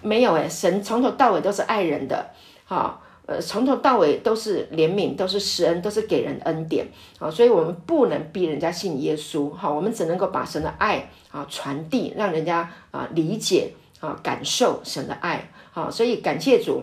[0.00, 2.30] 没有诶，神从头到尾都是爱人的，
[2.64, 2.98] 哈！
[3.24, 6.88] 呃，从头到尾都是怜悯，都是施恩，都是给人恩典，
[7.20, 7.30] 啊！
[7.30, 9.70] 所以我们不能逼人家信耶稣，哈！
[9.70, 13.72] 我们只能够把神的爱啊传递，让人家啊理解。
[14.02, 16.82] 啊，感受神的爱，好，所以感谢主，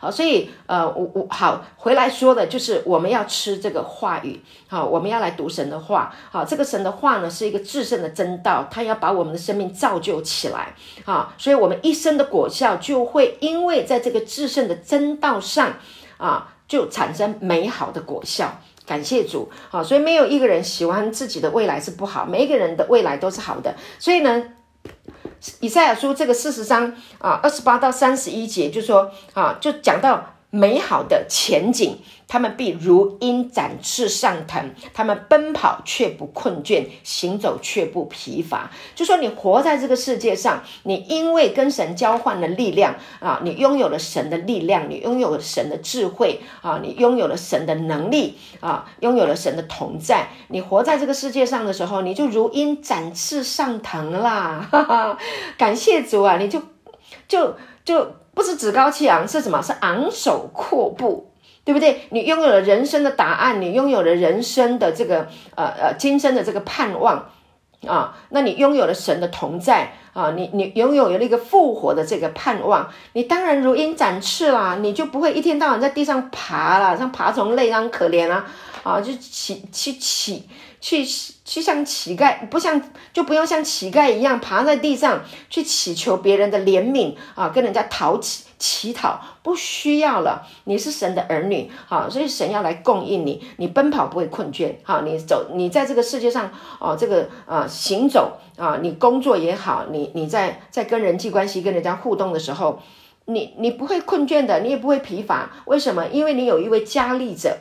[0.00, 15.74] 好，所以呃，我我好回来说的就是我们要吃这个话语，好，我们要来读神的话，好，这个神的话呢是一个至圣的真道，它要把我们的生命造就起来，啊，所以我们一生的果效就会因为在这个至圣的真道上
[16.16, 24.42] 啊，就产生美好的果效，感谢主，好，所以没有一个人喜欢自己的未来是不好，每一个人的未来都是好的，所以呢。
[25.60, 31.96] 以赛亚书这个四十章啊，二十八到三十一节，就说啊，就讲到美好的前景，
[32.28, 38.70] 他们必如鹰展翅上腾，他们奔跑却不困倦，行走却不疲乏。
[38.94, 50.28] 就说你活在这个世界上，你因为跟神交换了力量啊，你拥有了神的力量，你拥有了神的智慧啊，你拥有了神的能力啊，拥有了神的同在。
[50.48, 54.68] 你活在这个世界上的时候，你就如鹰展翅上腾啦！
[54.70, 55.18] 哈哈，
[55.56, 56.60] 感谢主啊，你就
[57.26, 58.16] 就就。
[58.34, 59.60] 不是趾高气昂，是什么？
[59.62, 61.30] 是昂首阔步，
[61.64, 62.02] 对不对？
[62.10, 67.30] 你拥有了人生的答案，你拥有了人生的这个呃呃今生的这个盼望
[67.86, 78.46] 啊，那你拥有了神的同在啊，你你拥有了一个复活的这个盼望，你当然如鹰展翅啦，你就不会一天到晚在地上爬了，像爬虫类那样可怜啊
[78.82, 80.48] 啊，就起去起。
[80.82, 81.04] 去
[81.44, 90.44] 去像乞丐，不像就不用像乞丐一样爬在地上去祈求别人的怜悯啊，跟人家讨乞乞讨，不需要了。
[90.64, 102.82] 你是神的儿女，好，所以神要来供应你，你奔跑不会困倦，好，你走，你在这个世界上哦，这个啊行走啊，你工作也好，你你在在跟人际关系跟人家互动的时候，
[103.26, 106.08] 你你不会困倦的，你也不会疲乏，为什么？
[106.08, 107.56] 因为你有一位加力者。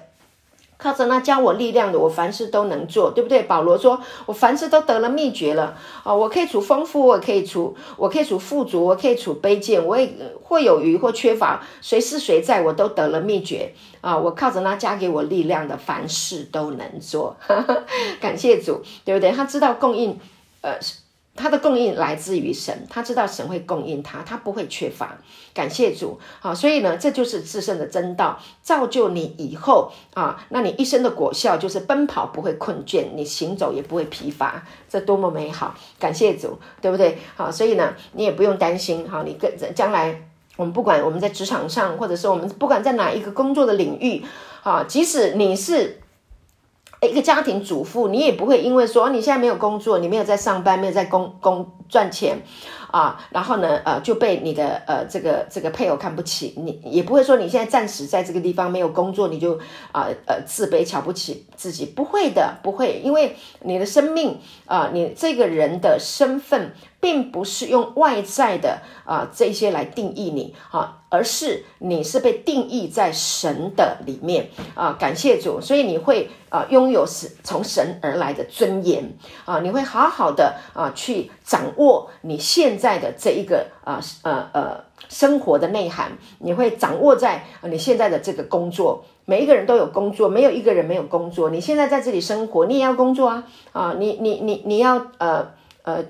[0.81, 3.43] 靠着那教我力量的，我凡事都能做，对不对？
[3.43, 6.11] 保罗说：“我凡事都得了秘诀了啊！
[6.13, 14.17] 我可以处丰富，我可以处，我可以处富足，我可以处卑贱，我也会有余或缺乏，谁是谁在，我都得了秘诀啊！
[14.17, 17.35] 我靠着那加给我力量的，凡事都能做。
[18.19, 19.31] 感谢主，对不对？
[19.31, 20.17] 他知道供应，
[20.61, 20.73] 呃。”
[21.33, 25.17] 他的供应来自于神，他知道神会供应他，他不会缺乏。
[25.53, 35.73] 感谢主，好，所以呢，这就是至圣的真道，造就你以后啊，那你一生的果效就是奔跑不会困倦，你行走也不会疲乏，这多么美好！
[35.97, 37.17] 感谢主，对不对？
[37.35, 44.23] 好，所以呢，你也不用担心，好，你跟将来我们不管我们在职场上，或者是我们不管在哪一个工作的领域，
[44.63, 45.97] 啊，即使你是。
[47.07, 52.37] 一个家庭主妇，你也不会因为说你现在没有工作，你没有在上班，没有在工工赚钱
[52.91, 59.59] 啊，然后呢，呃，就被你的呃这个这个配偶看不起，你也不会说你现在暂时在这个地方没有工作，你就
[59.91, 66.71] 啊呃，自卑瞧不起自己，不会的，不会，因为你的生命啊，你这个人的身份。
[67.01, 74.95] 并不是用外在的啊、这些来定义你啊，而是你是被定义在神的里面啊。
[74.97, 79.11] 感谢主，所以你会啊拥有是从神而来的尊严
[79.43, 89.03] 啊，你会好好的啊去掌握你现在的这一个啊呃呃生活的内涵，你会掌握在你现在的这个工作。
[89.25, 91.49] 每一个人都有工作，没有一个人没有工作。
[91.49, 95.51] 你现在在这里生活，你也要工作啊啊，你你你你要呃
[95.83, 96.05] 呃。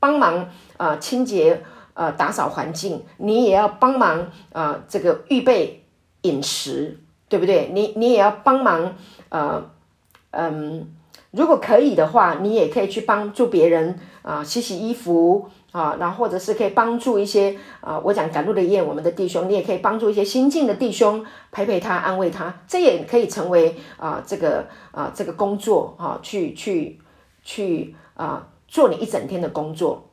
[0.00, 1.62] 帮忙啊、清洁
[1.94, 4.20] 啊、呃，打扫环境，你也要帮忙
[4.52, 5.84] 啊、呃，这个预备
[6.22, 7.70] 饮食，对不对？
[7.72, 8.94] 你你也要帮忙
[9.28, 9.72] 啊、
[10.30, 10.86] 嗯，
[11.32, 27.00] 如果可以的话，你也可以去帮助别人啊、洗洗衣服啊，然后或者是可以帮助一些啊、我讲赶路的雁，我们的弟兄，你也可以帮助一些新进的弟兄，陪陪他，安慰他，这也可以成为啊、这个啊、这个工作啊，去去
[27.42, 28.46] 去啊。
[28.68, 30.10] 做你一整天的工作，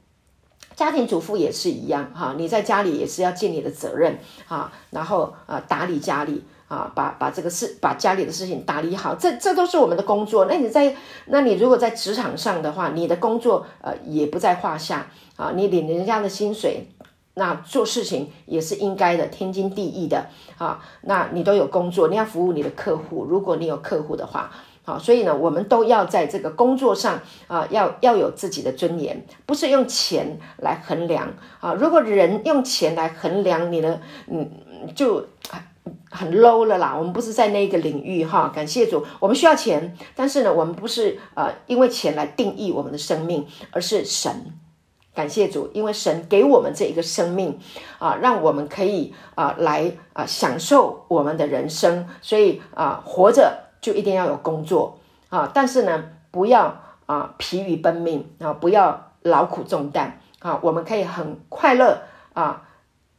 [0.75, 10.45] 家庭主妇也是一样哈，你在家里也是要尽你的责任啊，然后啊打理家里啊，把把这个事把家里的事情打理好，这这都是我们的工作。
[10.45, 16.87] 那你在那你如果在职场上的话，你的工作呃也不在话下啊，你领人家的薪水，
[17.33, 20.81] 那做事情也是应该的，天经地义的啊。
[21.01, 24.49] 那你都有工作，你要服务你的客户，如果你有客户的话。
[24.85, 31.73] 好，所以呢，我们都要在这个工作上啊，要要有自己的尊严，不是用钱来衡量啊。
[31.73, 34.47] 如果人用钱来衡量你的，嗯，
[34.93, 35.25] 就
[36.11, 36.95] 很 low 了啦。
[36.95, 38.51] 我们不是在那个领域哈。
[38.53, 44.53] 感谢主，我们需要钱，但是呢，我们不是呃因为钱来定义我们的生命，而是神。
[45.15, 47.57] 感谢主，因为神给我们这一个生命
[47.97, 53.64] 啊，让我们可以啊来啊享受我们的人生，所以啊活着。
[53.85, 54.97] 就一定要有工作
[55.29, 62.01] 啊，但是呢，不要啊疲于奔命啊，不要劳苦重担啊，我们可以很快乐
[62.33, 62.63] 啊，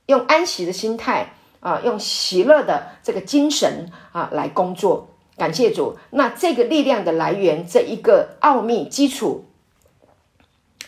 [0.07, 5.11] 用安息的心态啊，用喜乐的这个精神啊来工作。
[5.37, 9.45] 感谢主，那这个力量的来源，这一个奥秘基础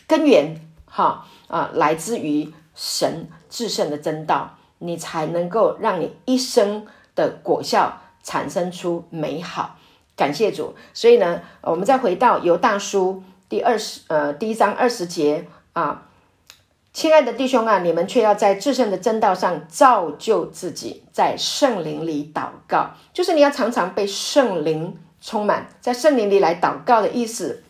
[0.09, 8.01] 根源，哈啊，来自于神至圣的真道，你才能够让你一生的果效。
[8.29, 9.79] 产生出美好，
[10.15, 10.75] 感谢主。
[10.93, 16.03] 所以呢，我们再回到犹大书第二十呃第一章二十节啊，
[16.93, 27.65] 亲爱的弟兄啊，你们却要在至圣的真道上造就自己，在圣灵里祷告，就是你要常常被圣灵充满，在圣灵里来祷告的意思，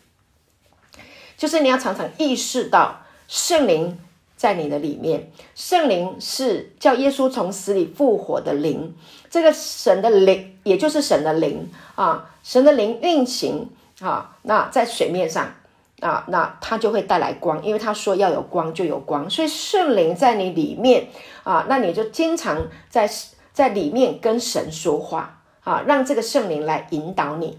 [1.37, 3.97] 就是你要常常意识到圣灵
[4.39, 8.95] 在你的里面，圣灵是叫耶稣从死里复活的灵，
[9.29, 13.69] 这个神的灵，也就是神的灵啊，神的灵运行
[13.99, 15.53] 啊，那在水面上。
[16.01, 21.09] 啊，那他就会带来光，因为他说要有光就有光，所以圣灵在你里面
[21.43, 23.05] 啊，那你就经常在
[23.51, 27.57] 在里面跟神说话啊，让这个圣灵来引导你。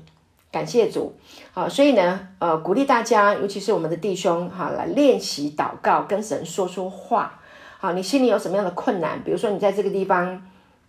[0.52, 1.16] 感谢主，
[1.52, 7.40] 好，所以呢，呃，鼓励大家，尤其是我们的弟兄哈，来练习祷告，跟神说说话。
[7.78, 9.22] 好，你心里有什么样的困难？
[9.22, 10.42] 比如说你在这个地方，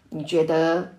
[0.09, 0.93] 你觉得，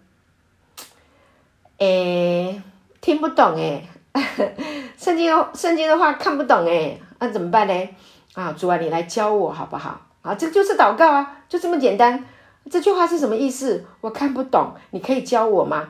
[1.78, 2.62] 诶，
[3.00, 3.88] 听不懂诶。
[4.96, 7.88] 圣经，圣经的话看不懂诶，那怎么办呢？
[8.34, 10.00] 啊，主啊，你来教我好不好？
[10.22, 12.24] 啊，这就是祷告啊，就这么简单。
[12.70, 13.84] 这句话是什么意思？
[14.00, 15.88] 我看不懂，你可以教我吗？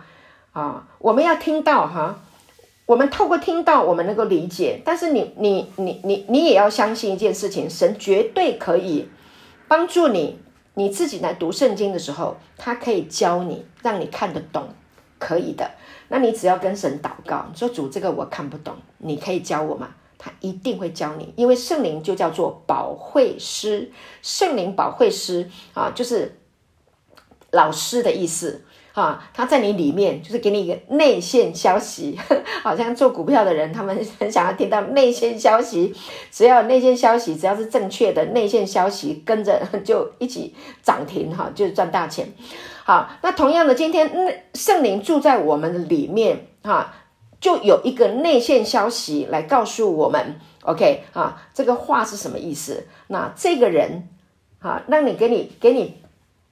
[0.52, 2.16] 啊，我们要听到哈，
[2.93, 4.82] 我们透过听到，我们能够理解。
[4.84, 9.09] 但是你你你你你也要相信一件事情，神绝对可以
[9.66, 10.38] 帮助你。
[10.74, 14.68] 你自己来读圣经的时候，他可以教你，让你看得懂，
[15.18, 15.70] 可以的。
[16.09, 19.95] 那你只要跟神祷告，说主，这个我看不懂，你可以教我吗？
[20.18, 23.90] 他一定会教你，因为圣灵就叫做保惠师，
[24.20, 26.38] 圣灵保惠师啊，就是
[27.53, 28.62] 老师的意思
[28.93, 29.28] 啊。
[29.34, 32.18] 他在你里面，就是给你一个内线消息，
[32.62, 35.95] 好像做股票的人，他们 很想要听到内线消息，
[36.30, 42.26] 只要内线消息，只要是正确的内线消息，跟着 就一起涨停哈，就是赚大钱。
[42.84, 46.95] 好，那同样的，今天圣灵住在我们里面，哈，
[47.40, 52.88] 就有一个内线消息来告诉我们，OK，啊，这个话是什么意思？
[53.07, 54.09] 那这个人，
[54.61, 56.01] 哈，让你给你给你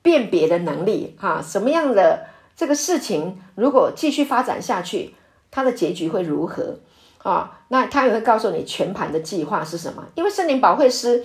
[0.02, 2.26] 辨别的能力，哈，什么样的
[2.56, 5.14] 这个事情，如果继续发展下去，
[5.50, 6.78] 它的结局会如何？
[7.18, 10.04] 啊，那他也会告诉你全盘的计划是什么？
[10.14, 11.24] 因为圣灵保惠师。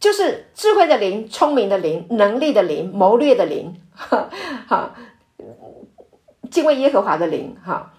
[0.00, 4.94] 就是智慧的灵、聪明的灵、能力的灵、谋略的灵，哈，
[6.50, 7.92] 敬畏耶和华的灵，哈，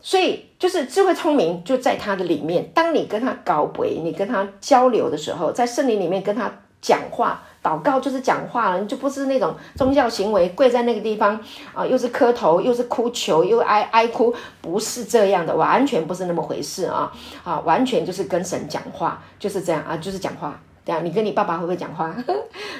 [0.00, 2.70] 所以就是智慧聪明就在他的里面。
[2.72, 11.40] 当你跟他搞鬼，你跟他交流的时候，在圣灵里面跟他讲话、祷告，就是讲话了，你就不是那种宗教行为，跪在那个地方
[11.74, 17.12] 啊，又是磕头，又是哭求，又哀哀哭，不是这样的，完全不是那么回事啊，
[17.44, 20.58] 啊，完全就是跟神讲话，就是这样啊，就是讲话。
[21.02, 22.16] 你跟你爸爸会不会讲话？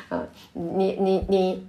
[0.08, 1.66] 嗯， 你你你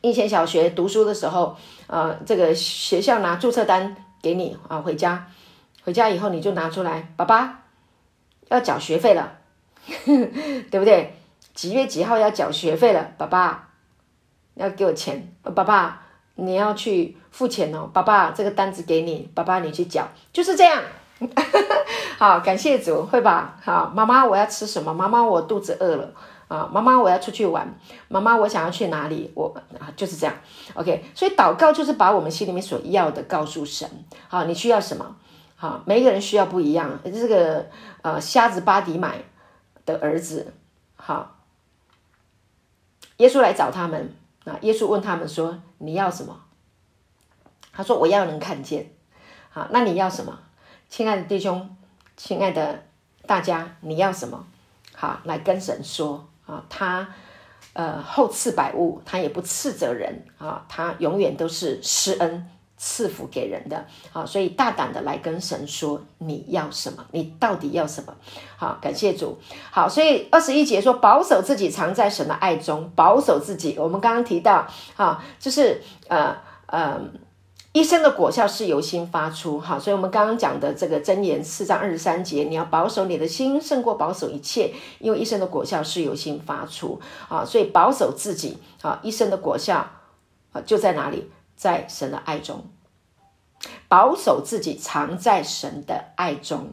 [0.00, 1.54] 以前小学读书的时候，
[1.88, 5.26] 呃，这个学校拿注册单给你啊，回家
[5.84, 7.64] 回家以后你就拿出来，爸爸
[8.48, 9.34] 要缴学费了，
[10.06, 11.15] 对不对？
[11.56, 13.12] 几月几号要缴学费了？
[13.18, 13.70] 爸爸
[14.54, 16.02] 要给我钱，爸爸
[16.36, 20.82] 你要去付钱哦，爸爸这个单子给你，爸爸你去缴，就是这样。
[22.18, 23.56] 好，感谢主，会吧？
[23.64, 24.92] 好，妈妈，我要吃什么？
[24.92, 26.12] 妈妈，我肚子饿了
[26.48, 26.68] 啊！
[26.70, 27.74] 妈妈，我要出去玩。
[28.08, 29.32] 妈妈，我想要去哪里？
[29.34, 29.48] 我
[29.80, 30.36] 啊，就是这样。
[30.74, 33.88] OK，所以祷告就是把我们心里面所要的告诉神。
[34.28, 35.16] 好，你需要什么？
[35.56, 36.98] 好，每一个人需要不一样。
[37.02, 37.66] 这个
[38.02, 39.24] 呃，瞎子巴迪买
[39.86, 40.52] 的儿子，
[40.96, 41.35] 好，
[43.18, 44.14] 耶稣来找他们
[44.44, 44.58] 啊。
[44.62, 46.42] 耶稣问他们说：“你要什么？”
[47.72, 48.90] 他说：“我要能看见。”
[49.50, 50.38] 好，那你要什么？
[50.88, 51.76] 亲爱的弟兄，
[52.16, 52.84] 亲爱的
[53.26, 54.46] 大家，你要什么？
[54.94, 57.08] 好，来跟神说啊，他
[57.72, 68.14] 呃厚赐百物，他也不斥责人啊，他永远都是施恩赐福给人的啊，所以大胆的来跟神说你要什么，你到底要什么？
[68.56, 69.38] 好，感谢主。
[69.70, 73.76] 好，所以二十一节说保守自己藏在神的爱中，保守自己。
[73.78, 74.66] 我们刚刚提到
[74.96, 77.00] 啊，就是呃呃。
[77.72, 86.98] 医生的果效是由心发出，哈，所以我们刚刚讲的这个箴言四章二十三节，你要保守你的心胜过保守一切，因为医生的果效是由心发出，
[87.28, 89.86] 啊，所以保守自己，啊，医生的果效
[90.52, 92.66] 啊就在哪里，在神的爱中，
[93.88, 96.72] 保守自己藏在神的爱中，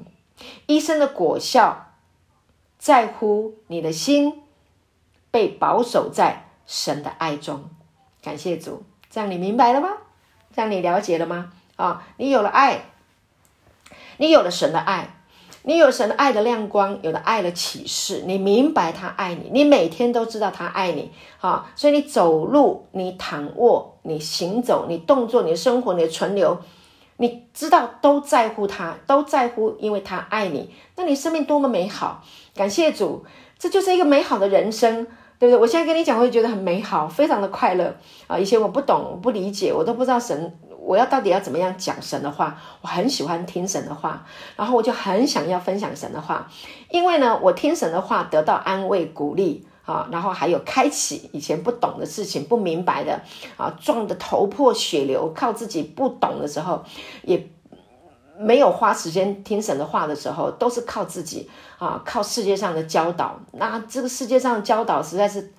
[0.67, 1.93] 医生的果效
[2.77, 4.43] 在乎你的心
[5.31, 7.69] 被保守在神的爱中，
[8.21, 9.89] 感谢主，这样你明白了吗？
[10.53, 11.53] 让你了解了吗？
[11.77, 12.85] 啊，你有了爱，
[14.17, 15.15] 你有了神的爱，
[15.63, 26.59] 你有神爱的亮光，有的爱的启示，你明白他爱你，你每天都知道他爱你，啊，所以你走路，你躺卧，你行走，你动作，你的生活，你的存留，
[27.17, 32.23] 你知道都在乎他，都在乎，因为他爱你，那你生命多么美好！
[32.55, 33.25] 感谢主。
[33.59, 35.07] 这就是一个美好的人生，
[35.39, 35.57] 对不对？
[35.57, 37.95] 我现在跟你讲，我会觉得很美好，非常的快乐
[38.27, 38.37] 啊！
[38.37, 40.53] 以前我不懂，我不理解，我都不知道神，
[40.85, 42.57] 我要到底要怎么样讲神的话。
[42.81, 44.25] 我很喜欢听神的话，
[44.55, 46.47] 然后我就很想要分享神的话，
[46.89, 53.21] 因为呢，我听神的话得到安慰、鼓励啊，然后还有开启以前不懂的事情、不明白的
[53.57, 56.83] 啊，撞得头破血流，靠自己不懂的时候
[57.23, 57.49] 也。
[58.35, 63.39] 没有花时间听神的话的时候，都是靠自己啊，靠世界上的教导。
[63.51, 65.53] 那这个世界上的教导实在是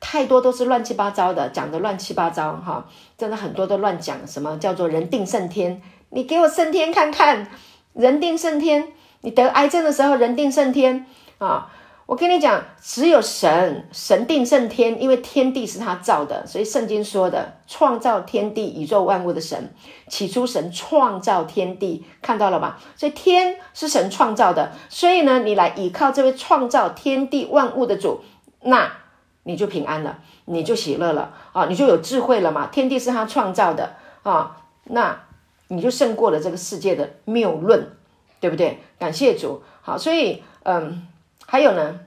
[0.00, 2.86] 太多，都是乱七八糟的，讲的乱七八糟哈，
[3.16, 4.26] 真的很多都乱讲。
[4.26, 5.82] 什么叫做人定胜天？
[6.10, 7.48] 你给我胜天看看，
[7.92, 8.92] 人定胜天。
[9.20, 11.06] 你得癌症的时候，人定胜天
[11.38, 11.70] 啊。
[12.06, 19.74] 我跟你讲，只有神，神定胜天，因为天地是他造的，所以圣经说的，创造天地宇宙万物的神，
[20.08, 22.80] 起初神创造天地，看到了吧？
[22.96, 28.22] 所以天是神创造的，所以呢，你来依靠这位创造天地万物的主，
[28.62, 28.90] 那
[29.48, 32.66] 你就平安了，你就喜乐了啊，你就有智慧了嘛。
[32.66, 35.18] 天地是他创造的啊，那
[35.68, 37.90] 你就胜过了这个世界的谬论，
[38.40, 38.78] 对不对？
[38.98, 41.08] 感谢主，好，所以嗯。
[41.50, 41.98] 还有呢，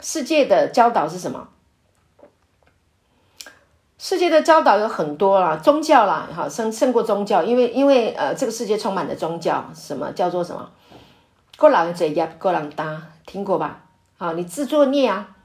[0.00, 1.46] 世界的教导是什么？
[3.96, 10.68] 世界的教导有很多啦，宗教啦，好胜胜过宗教，因为因为呃，这个世界充满了宗教，什么叫做什么？
[11.56, 13.82] 过人嘴呀，过人担，听过吧？
[14.16, 15.36] 好，你自作孽啊，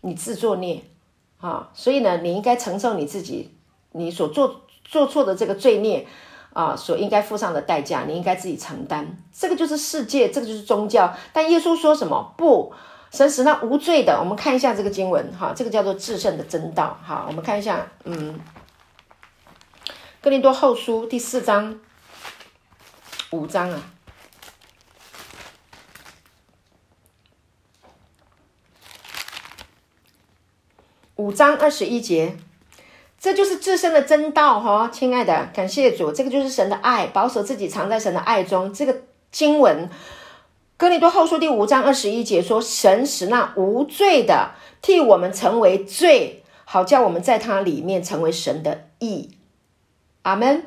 [0.00, 0.82] 你自作孽
[1.40, 3.54] 啊，所以呢，你应该承受你自己
[3.92, 6.06] 你所做做错的这个罪孽
[6.52, 9.16] 啊，所应该付上的代价，你应该自己承担。
[9.32, 11.14] 这个就是世界，这个就是宗教。
[11.32, 12.34] 但耶稣说什么？
[12.36, 12.72] 不。
[13.12, 18.38] 神使那无罪的，我们看一下这个经文，哈，这个叫做至圣的真道，好，我们看一下，嗯，
[20.20, 21.80] 哥林多后书第四章
[23.32, 23.82] 五章啊，
[31.20, 32.34] 五章二十一节，
[33.18, 39.90] 这就是自身的真道，哈，亲爱的，感谢主，这个就是神的爱，保守自己藏在神的爱中，这个经文。
[40.78, 49.36] 哥林多后书第五章二十一节说：“神使那无罪的替我们成为罪，好叫我们在他里面成为神的义。”
[50.22, 50.64] 阿门。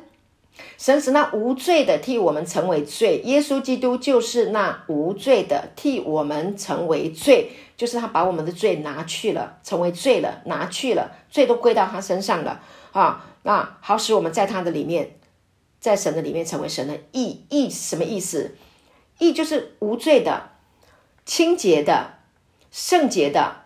[0.78, 12.60] 神使那无罪的替我们成为罪，耶稣基督就是那无罪的替我们成为罪，就是他把我们的罪拿去了，成为罪了，拿去了，罪都归到他身上了
[12.92, 13.24] 啊。
[13.42, 15.16] 那好使我们在他的里面，
[15.80, 17.44] 在神的里面成为神的义。
[17.50, 18.56] 义什么意思？
[19.18, 20.50] 义就是无罪的、
[21.26, 22.14] 清洁的、
[22.70, 23.64] 圣洁的、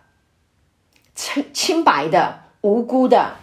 [1.14, 3.36] 清清白的、无辜的，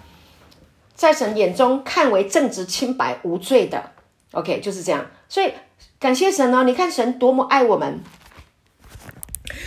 [0.95, 3.91] 在神眼中看为正直、清白、无罪的。
[4.31, 5.05] OK，就是这样。
[5.29, 5.53] 所以
[5.99, 6.63] 感谢神哦！
[6.63, 7.99] 你看神多么爱我们，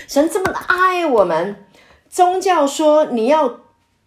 [0.08, 1.64] 神这么的爱我们。
[2.08, 3.60] 宗教说你要。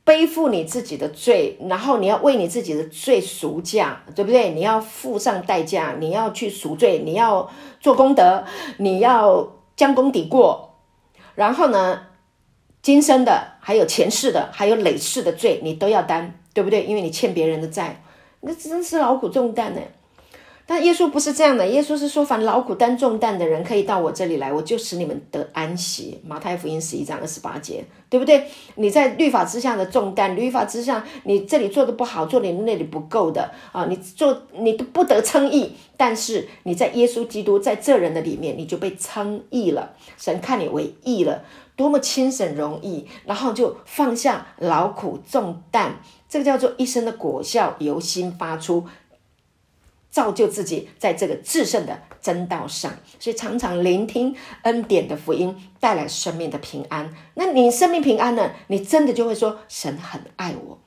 [0.03, 4.49] 背负你自己的罪，然后你要为你自己的罪赎价，对不对？
[4.49, 7.47] 你要付上代价，你要去赎罪，你要
[7.79, 8.43] 做功德，
[8.77, 10.79] 你要将功抵过。
[11.35, 12.07] 然后呢，
[12.81, 16.83] 今生的，还有前世的，还有累世的罪，你都要担，对不对？
[16.83, 18.01] 因为你欠别人的债，
[18.41, 19.81] 那真是劳苦重担呢。
[20.67, 26.21] 但耶稣不是这样的，耶稣是说，凡劳苦担重担的人，可以到我这里来，我就使你们得安息。
[26.25, 28.47] 马太福音十一章二十八节，对不对？
[28.75, 35.75] 你在律法之下的重担，律法之下，你这里做的不好，做你那里不够的啊，你做你都不得称义。
[35.97, 39.91] 但是你在耶稣基督在这人的里面，你就被称义了。
[40.17, 41.43] 神看你为义了，
[41.75, 45.99] 多么轻省容易，然后就放下劳苦重担，
[46.31, 48.87] 这个叫做一生的果效由心发出。
[50.09, 57.09] 造就自己在这个至圣的真道上，所以常常聆听恩典的福音，带来生命的平安。
[57.35, 58.51] 那你生命平安呢？
[58.67, 60.77] 你真的就会说神很爱我。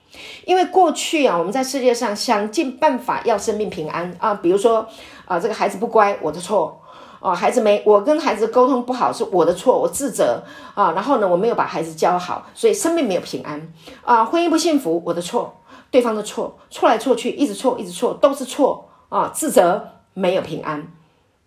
[0.44, 4.86] 因为过去啊，我们在世界上想尽办法要生命平安啊，比如说
[5.24, 6.82] 啊，这个孩子不乖，我的错
[7.24, 10.42] 哦，孩子没我跟孩子沟通不好是我的错，我自责
[10.74, 13.72] 啊，然后呢，我没有把孩子教好，所以生命没有平安
[14.04, 15.54] 啊，婚姻不幸福，我的错，
[15.90, 18.90] 对方的错，错来错去，一直错，一直错，都是错。
[19.10, 19.80] 啊，自责
[20.12, 20.88] 没有平安，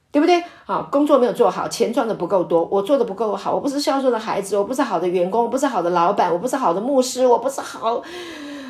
[0.10, 0.42] 对不对？
[0.66, 8.02] 啊，工作没有做好，钱赚的不够多，我做的不够好，我不是孝顺的孩子，我不是好的员工，我不是好的老板，我不是好的牧师，我不是好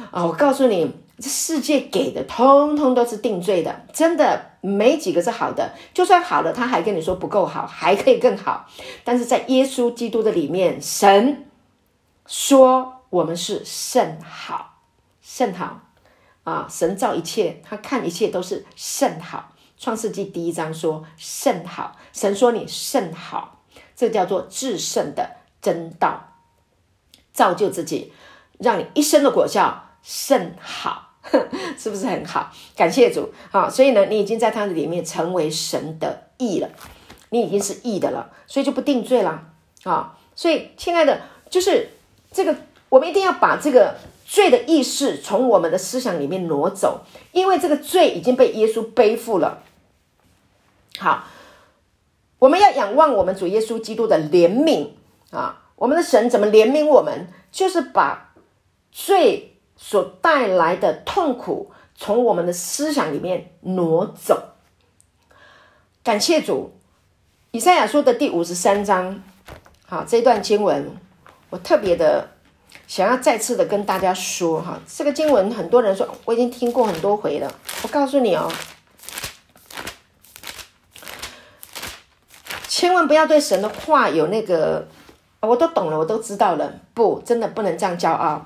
[0.10, 0.26] 啊！
[0.26, 5.74] 我告诉你，这世界给的通通都是定罪的，真的没几个是好的。
[5.94, 8.68] 就算好了，他还跟你说不够好，还可以更好。
[9.04, 11.48] 但是在耶稣基督的里面，神
[12.26, 14.82] 说我们是甚好，
[15.22, 15.82] 甚好。
[16.44, 16.66] 啊！
[16.70, 19.52] 神造一切，他看一切都是甚好。
[19.78, 23.66] 创世纪第一章说甚好，神说你甚好，
[23.98, 25.30] 这叫做至圣的
[25.62, 26.36] 真道。
[27.34, 28.14] 造就自己，
[28.60, 31.07] 让你一生的果效甚好，
[31.78, 32.52] 是不是很好？
[32.76, 33.70] 感谢主啊！
[33.70, 36.70] 所以呢，你已经在他的里面成为神的义了，
[37.30, 39.44] 你已经是义的了，所以就不定罪了
[39.84, 40.18] 啊！
[40.36, 41.90] 所以，亲爱的，就是
[42.32, 42.56] 这个，
[42.90, 47.02] 我们一定要把这个罪的意识从我们的思想里面挪走，
[47.32, 49.64] 因为这个罪已经被耶稣背负了。
[51.00, 51.26] 好，
[52.40, 54.90] 我们要仰望我们主耶稣基督的怜悯
[55.32, 55.64] 啊！
[55.76, 57.28] 我们的神怎么怜悯我们？
[57.52, 58.34] 就是把
[58.92, 64.56] 罪所带来的痛苦从我们的思想里面挪走。
[66.04, 66.74] 感谢主，
[67.52, 69.24] 以赛亚书的第五十三章，
[69.86, 70.98] 好，这段经文，
[71.50, 72.32] 我特别的
[72.88, 77.50] 想要再次的跟大家说哈，这个经文很多人说我已经听过很多回了，
[77.84, 78.52] 我告诉你哦，
[82.68, 84.88] 千万不要对神的话有那个。
[85.40, 86.74] 我都懂了，我都知道了。
[86.96, 88.44] 不，真的不能这样骄傲。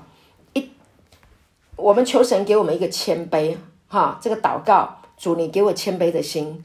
[1.76, 3.56] 我们求神给我们一个谦卑，
[3.88, 6.64] 哈，这个祷告，主，你给我谦卑的心，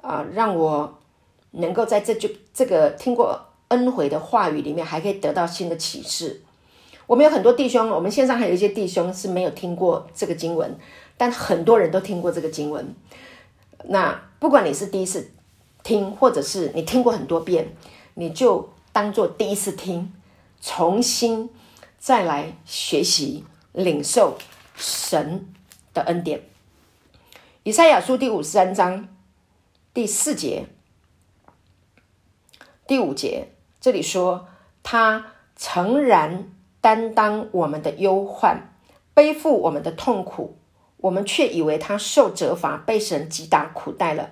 [0.00, 0.98] 啊，让我
[1.52, 6.42] 能够在这就这个听过恩惠的话语里面，还可以得到新的启示。
[7.06, 10.78] 我们有很多弟兄，我们线上还有一些弟兄是没有听过这个经文，
[11.16, 12.94] 但很多人都听过这个经文。
[13.84, 15.30] 那不管你是第一次
[15.82, 17.74] 听，或者是你听过很多遍，
[18.14, 18.68] 你就。
[18.90, 20.12] 当做第一次听，
[20.60, 21.50] 重新
[22.00, 24.38] 再来学习领受
[24.76, 25.52] 神
[25.92, 26.42] 的恩典。
[27.62, 29.08] 以赛亚书第五十三章
[29.92, 30.66] 第四节、
[32.86, 33.48] 第五节，
[33.80, 34.48] 这里说
[34.82, 36.50] ：“他诚然
[36.80, 38.72] 担当我们的忧患，
[39.14, 40.56] 背负我们的痛苦，
[40.98, 44.30] 我们却以为他受责罚，被神击打苦待了。”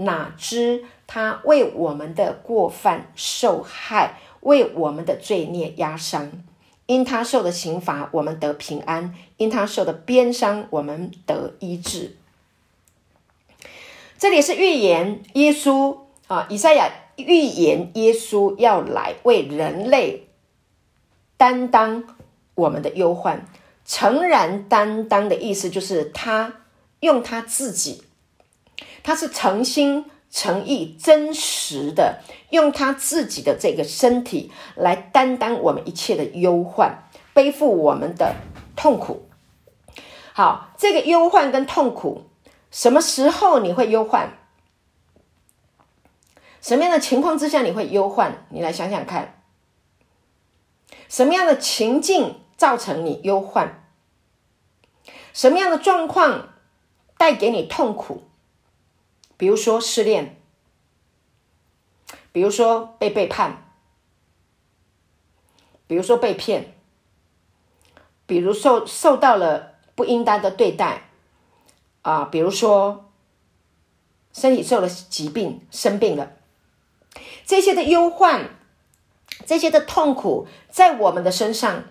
[0.00, 6.44] 哪知他为我们的过犯受害，为我们的罪孽压伤。
[6.88, 12.16] 因他受的刑罚，我们得平安；因他受的鞭伤，我们得医治。
[14.16, 20.28] 这里是预言耶稣啊，以赛亚预言耶稣要来为人类
[21.36, 22.16] 担当
[22.54, 23.46] 我们的忧患。
[23.84, 26.62] 诚然担当的意思就是他
[27.00, 28.04] 用他自己。
[29.02, 32.20] 他是诚心诚意、真实的，
[32.50, 38.34] 用他自己的这个身体来担当我们一切的忧患，背负我们的
[38.76, 39.28] 痛苦。
[40.34, 42.30] 好，这个忧患跟痛苦，
[42.70, 44.34] 什么时候你会忧患？
[46.60, 48.46] 什么样的情况之下你会忧患？
[48.50, 49.42] 你来想想看，
[51.08, 53.84] 什么样的情境造成你忧患？
[55.32, 56.50] 什么样的状况
[57.16, 58.27] 带给你痛苦？
[59.38, 60.36] 比如说失恋，
[62.32, 63.72] 比如说被背叛，
[65.86, 66.74] 比如说被骗，
[68.26, 71.04] 比如受受到了不应当的对待，
[72.02, 73.10] 啊，比如说
[74.32, 76.32] 身体受了疾病，生病了，
[77.46, 78.50] 这些的忧患，
[79.46, 81.84] 这些的痛苦，在我们的身上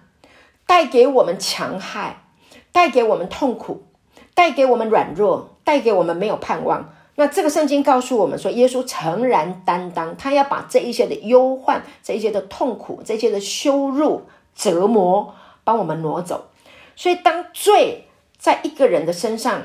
[0.66, 2.26] 带给我们强害，
[2.74, 3.88] 带给我们痛苦，
[4.34, 6.94] 带给我们软弱，带给我们没有盼望。
[7.20, 14.22] 那这个圣经告诉我们说，耶稣诚然担当，他要把这一些的忧患、这一些的痛苦、这些的羞辱、
[14.54, 16.50] 折磨，帮我们挪走。
[16.96, 18.08] 所以，当罪
[18.38, 19.64] 在一个人的身上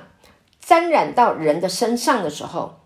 [0.61, 2.81] 沾染到人的身上的时候，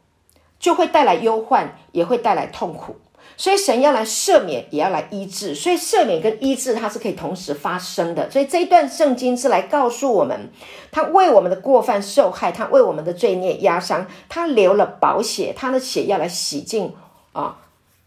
[0.59, 2.97] 就会带来忧患，也会带来痛苦。
[3.39, 5.55] 所以神要来赦免，也要来医治。
[5.55, 8.30] 所以赦免跟医治，它是可以同时发生的。
[8.30, 10.51] 所以这一段圣经是来告诉我们，
[10.91, 16.95] 他为我们的过犯受害，他为我们的罪孽压伤，他流了宝血，他的血要来洗净
[17.32, 17.59] 啊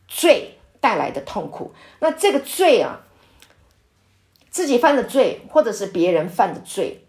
[0.07, 1.73] 罪带来的痛苦。
[1.99, 3.01] 那这个罪啊，
[4.49, 7.05] 自己犯的罪，或者是别人犯的罪，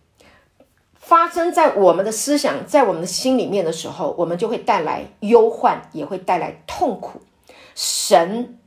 [0.99, 7.23] 发生在我们的思想，在我们的心里面的时候，我们就会带来忧患，也会带来痛苦。
[7.75, 8.59] 神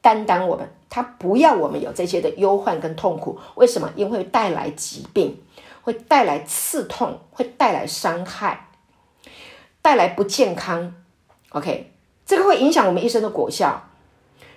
[0.00, 3.38] 担当我们，他不要我们有这些的忧患跟痛苦。
[3.54, 3.90] 为什么？
[3.96, 5.42] 因为带来疾病，
[5.82, 8.68] 会带来刺痛，会带来伤害，
[9.80, 10.94] 带来不健康。
[11.50, 11.92] OK，
[12.26, 13.88] 这个会影响我们一生的果效。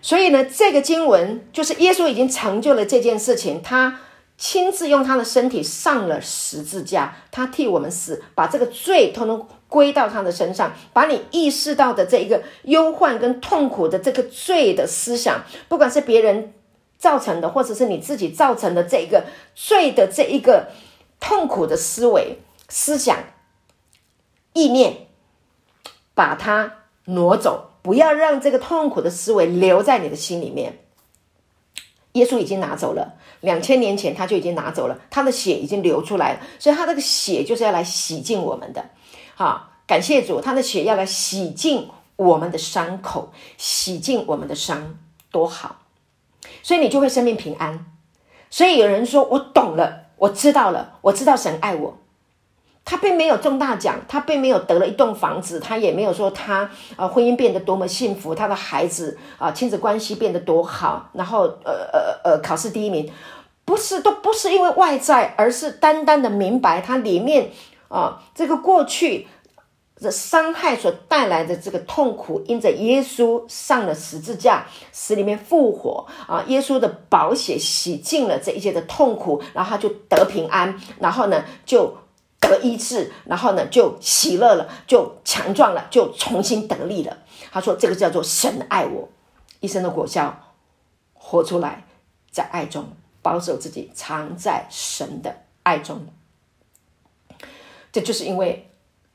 [0.01, 3.99] 所以呢，这个经文就是耶稣已经成就了这件事情，他
[4.37, 9.47] 亲自用他的身体上了十字架，他替我们死，把这个罪通通。
[9.67, 16.53] 归到他的身上，把你意识到的这一个忧患跟痛苦的这个罪的思想，不管是别人
[16.97, 20.69] 造成的，或者是你自己造成的这一个罪的这一个
[21.19, 22.39] 痛苦的思维、
[22.69, 23.17] 思想、
[24.53, 25.07] 意念，
[26.13, 30.79] 把它挪走，不要让这个痛苦的思维留在你的心里面。
[32.13, 38.91] 耶稣已经拿走了，两千年前他就已经拿走了，他的血已经流出来了，所以他这个血就是要来洗净我们的。
[39.37, 44.95] 好，感谢主，他的血要来洗净我们的伤口，洗净我们的伤，
[45.29, 45.75] 多好！
[46.63, 47.85] 所以你就会生命平安。
[48.49, 51.97] 所以有人说，我懂了，我知道了，我知道神爱我。
[52.85, 63.11] 他并没有中大奖，他并没有得了一栋房子，他也没有说他啊婚姻变得多么幸福，他的孩子啊亲子关系变得多好，然后呃呃呃考试第一名，
[63.65, 67.49] 不是都不是因为外在，而是单单的明白他里面
[67.87, 69.27] 啊这个过去
[69.95, 81.97] 的伤害所带来的这个痛苦，因着耶稣上了十字架，死里面复活啊，耶稣的宝血洗净了这一切的痛苦，然后他就得平安，然后呢就。
[82.47, 87.17] 得医治，然后呢，就喜乐了，就强壮了，就重新得力了。
[87.51, 89.09] 他说：“这个叫做神爱我，
[89.61, 90.53] 一生的果效，
[91.13, 91.87] 活出来，
[92.29, 92.85] 在爱中
[93.23, 96.05] 保守自己，藏在神的爱中。”
[97.95, 98.67] 这就是因为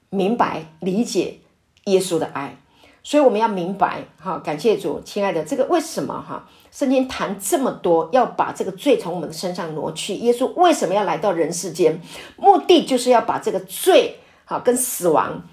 [0.08, 1.40] 明白理解
[1.84, 2.56] 耶稣的爱，
[3.02, 6.48] 所以我们要明白哈，感谢主，亲爱的，这个为什么哈？
[6.72, 10.14] 圣经谈这么多，要把这个罪从我们的身上挪去。
[10.14, 12.00] 耶稣为什么要来到人世间？
[12.38, 14.16] 目的就是要把这个罪，
[14.46, 15.46] 好跟死亡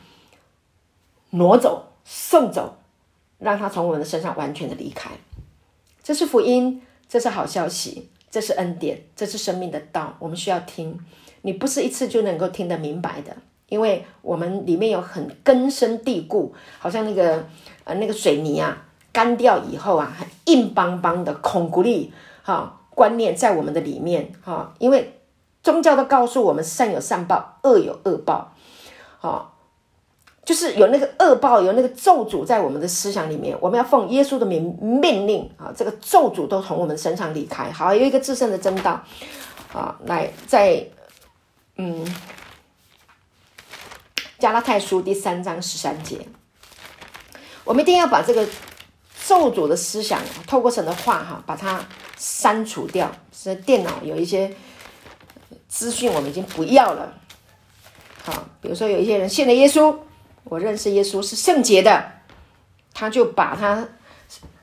[1.32, 2.78] 挪走、送走，
[3.40, 5.12] 让他从我们的身上完全的离开。
[6.02, 10.16] 这是福音，这是好消息，这是恩典，这是生命的道。
[10.20, 10.98] 我们需要听，
[11.48, 13.34] 你不是一次就能够听得明白的，
[13.70, 17.48] 因为我们里面有很根深蒂固，好像那个
[17.86, 18.84] 呃那个水泥啊。
[19.14, 25.20] 干掉以后啊，很硬邦邦的孔骨力哈观念在我们的里面哈，因为
[25.64, 28.54] 宗教都告诉我们善有善报，恶有恶报，
[29.20, 29.54] 哈，
[30.46, 37.72] 就是有那个恶报，有那个咒诅在我们的思想里面，我们要奉耶稣的名命令啊，这个咒诅都从我们身上离开。
[37.72, 39.02] 好，有一个至圣的真道
[39.74, 40.86] 啊，来在
[41.78, 42.06] 嗯
[44.38, 46.28] 加拉太书第三章十三节，
[47.64, 48.48] 我们一定要把这个。
[49.28, 53.12] 咒诅的思想，透过神的话哈，把它删除掉。
[53.34, 54.56] 是电脑有一些
[55.68, 57.14] 资讯，我们已经不要了。
[58.24, 59.94] 好，比如说有一些人信了耶稣，
[60.46, 62.10] 我认识耶稣是圣洁的，
[62.94, 63.86] 他就把他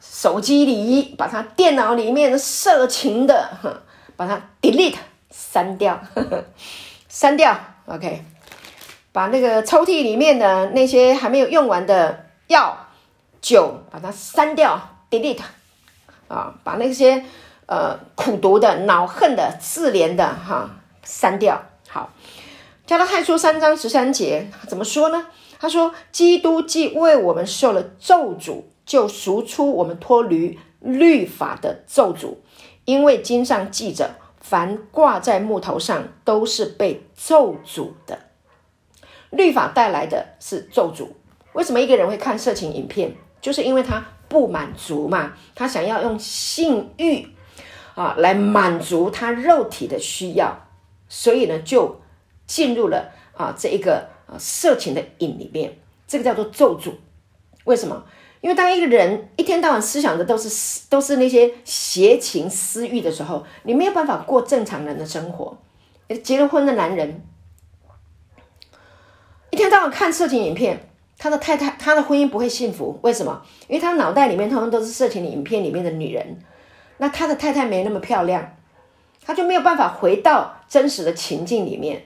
[0.01, 3.83] 手机里、把他电脑里面的色情的，
[4.17, 4.97] 把它 delete
[5.31, 6.43] 删掉，呵呵
[7.15, 7.57] 删掉。
[7.87, 8.25] OK，
[9.13, 12.77] 把那个抽屉里面的那些还没有用完的药。
[13.41, 15.39] 酒，把它删掉，delete，
[16.29, 17.23] 啊，把那些
[17.67, 20.71] 呃苦毒的、恼恨的、自怜的哈
[21.05, 21.63] 删掉。
[21.87, 22.11] 好，
[22.87, 25.27] 加拉太书三章十三节怎么说呢？
[25.61, 32.37] 他说：“基督既为我们受了咒诅，就赎出我们脱离律法的咒诅，
[32.87, 34.15] 因为经上记着，
[34.45, 38.19] 凡挂在木头上都是被咒诅的。
[39.31, 41.09] 律法带来的是咒诅。
[41.55, 47.27] 为什么一个人会看色情影片？”就是因为他不满足嘛，他想要用性欲
[47.95, 50.67] 啊来满足他肉体的需要，
[51.09, 52.01] 所以呢就
[52.47, 56.93] 进入了啊这一个啊色情的瘾里面，这个叫做咒诅。
[57.65, 58.05] 为什么？
[58.45, 65.57] 因为当一个人一天到晚思想的都是都是那些邪情私欲的时候，你没有办法过正常人的生活。
[66.23, 67.23] 结了婚的男人
[69.51, 70.91] 一天到晚看色情影片。
[71.17, 73.41] 他的太太，他的婚姻不会幸福，为什么？
[73.67, 76.39] 因为他脑袋里面通通都是色情影片里面的女人，
[76.99, 78.57] 那他的太太没那么漂亮，
[79.25, 82.05] 他就没有办法回到真实的情境里面，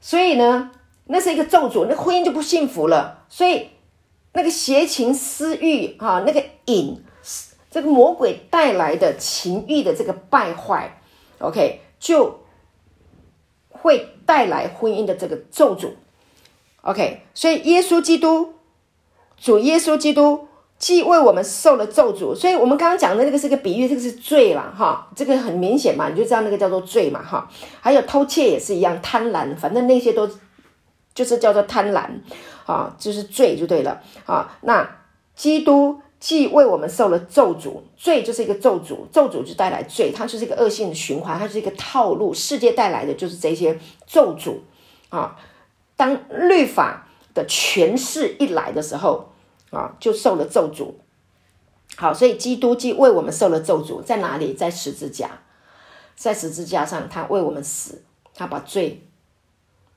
[0.00, 0.72] 所以呢，
[1.04, 3.24] 那是一个咒诅，那婚姻就不幸福了。
[3.30, 3.70] 所以
[4.32, 7.02] 那个邪情私欲啊，那个瘾，
[7.70, 11.00] 这个魔鬼带来的情欲的这个败坏
[11.38, 12.40] ，OK，就
[13.68, 15.90] 会带来婚姻的这个咒诅。
[16.82, 18.54] OK，所以耶稣基督，
[19.36, 20.46] 主耶稣基督
[20.78, 27.50] 既为我们受了咒诅，所以我们刚刚讲的那个是个比喻，这个是罪了哈，这个很明显嘛，你就知道那个叫做罪嘛哈。
[27.80, 30.26] 还有偷窃也是一样，贪婪，反正那些都
[31.12, 32.08] 就是叫做贪婪
[32.70, 34.56] 啊，就是罪就对了啊。
[34.62, 34.88] 那
[35.34, 44.58] 基督既为我们受了咒诅，罪就是一个咒诅，咒诅就带来罪，它就是一个恶性的循环，它是一个套路，世界带来的就是这些咒诅
[45.08, 45.36] 啊。
[45.96, 49.32] 当律法的权势一来的时候，
[49.70, 50.92] 啊，就受了咒诅。
[51.96, 54.52] 好，所以基督既为我们受了咒诅，在哪里？
[54.52, 55.40] 在十字架，
[56.14, 58.02] 在十字架上，他为我们死，
[58.32, 59.02] 他把罪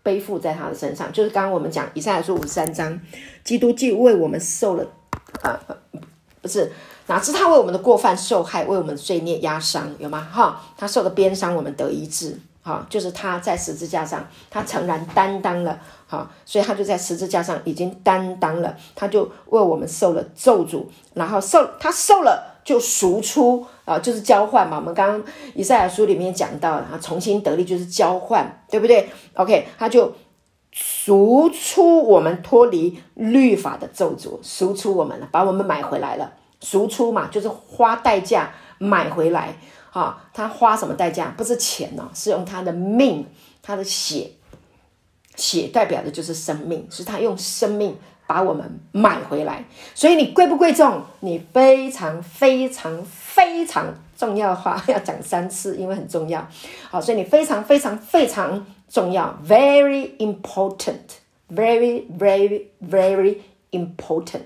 [0.03, 1.11] 背负在他的身上。
[1.11, 2.99] 就是刚刚我们讲以赛亚书五十三章，
[3.43, 4.85] 基督既为我们受了，
[5.41, 5.59] 啊，
[6.41, 6.71] 不是
[7.07, 10.27] 哪知他为我们的过犯受害，为我们罪孽压伤，有吗？
[10.31, 12.37] 哈，他受的鞭伤，我们得医治。
[12.65, 15.77] 哈，就是他在十字架上，他诚然担当了，
[16.07, 24.77] 哈，所以他就在十字架上已经担当了，他就为我们受了咒诅，然后受他受了就赎出啊，就是交换嘛。
[24.77, 30.13] 我们刚刚以赛亚书里面讲到，啊，重新得力就是交换，对不对？OK，他就
[30.71, 36.33] 赎出我们脱离律法的咒诅，赎出我们了，把我们买回来了。
[36.61, 39.55] 赎出嘛，就是花代价买回来。
[39.91, 41.31] 啊，他花什么代价？
[41.37, 43.27] 不是钱哦，是用他的命，
[43.61, 44.31] 他的血，
[45.35, 47.95] 血代表的就是生命，是他用生命
[48.25, 49.63] 把我们买回来。
[49.93, 51.01] 所以你贵不贵重？
[51.21, 56.47] 你非常非常非常重要的话要讲三次，因为很重要。
[56.89, 63.37] 好，所以你非常非常非常重要，very important，very very very
[63.71, 64.41] important。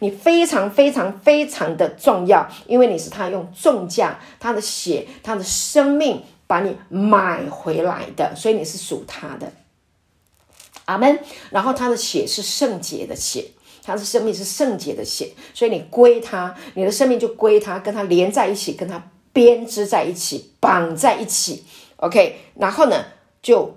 [0.00, 9.50] 你非常非常非常的重要，因为你是他用重价，他的血，他的生命把你买回来的，所以你是属他的。
[10.84, 11.18] 阿门。
[11.50, 13.46] 然后他的血是圣洁的血，
[13.82, 21.64] 他的生命是圣洁的血，所以你归他，你的生命就归他，跟他连在一起，跟他编织在一起，绑在一起。
[21.96, 23.04] OK，然后呢，
[23.42, 23.76] 就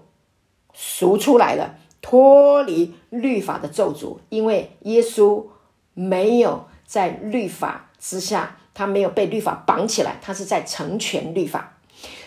[0.73, 5.45] 赎出来了，脱离律法的咒诅，因为耶稣。
[5.99, 11.76] 没有在律法之下，他没有被律法绑起来，他是在成全律法。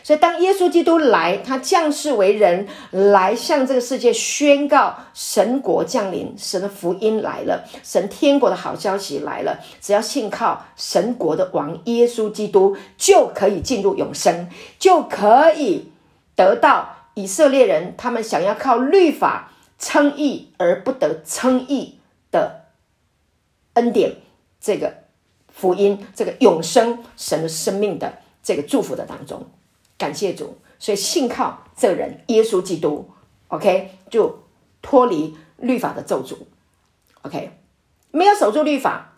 [0.02, 9.60] 所以，当耶稣基督来，他降世为人，来向这个世界宣告神国降临，神的福音来了，神天国的好消息来了。
[9.80, 14.48] 只要信靠神国的王耶稣基督，就可以进入永生，
[14.78, 15.90] 就可以
[16.34, 21.98] 得到以色列人他们想要靠律法称义而不得称义
[22.30, 22.60] 的。
[23.74, 24.16] 恩典，
[24.60, 24.92] 这个
[25.48, 29.46] 福音，这个永生神的生命的这个祝福的当中，
[30.00, 30.56] 感谢主。
[30.78, 33.10] 所以信靠这人耶稣基督
[33.48, 34.42] ，OK，就
[34.80, 36.38] 脱离律法的咒诅
[37.20, 37.52] ，OK，
[38.10, 39.12] 没有守住律法，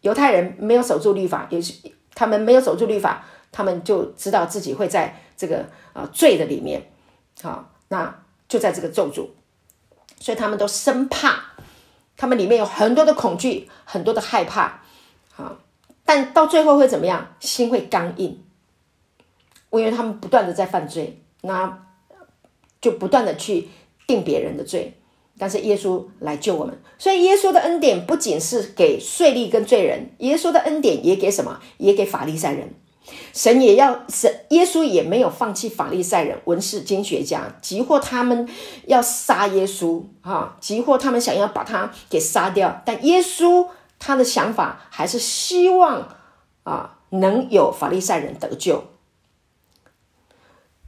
[0.00, 1.74] 犹太人没有守住律法，也是
[2.14, 6.90] 他们没有守住律法，他们就知道自己会在这个啊罪的里面，
[7.42, 9.28] 好，那就在这个咒诅，
[10.18, 11.42] 所以他们都生怕。
[12.16, 14.80] 他们里面有很多的恐惧，很多的害怕，
[15.30, 15.58] 好，
[16.04, 17.36] 但到最后会怎么样？
[17.38, 18.42] 心会刚硬，
[19.70, 21.86] 因为他们不断的在犯罪，那
[22.80, 23.68] 就不断的去
[24.06, 24.94] 定别人的罪。
[25.40, 31.60] 但是耶稣来救我们，所以耶稣的恩典不仅是给税吏跟罪人，耶稣的恩典也给什么？
[31.76, 32.74] 也给法利赛人。
[33.32, 38.48] 神也要神，耶稣也没有放弃法利赛人、文士、经学家，急迫他们
[38.86, 42.82] 要杀耶稣，哈，急迫他们想要把他给杀掉。
[42.84, 46.08] 但耶稣他的想法还是希望
[46.64, 48.84] 啊，能有法利赛人得救。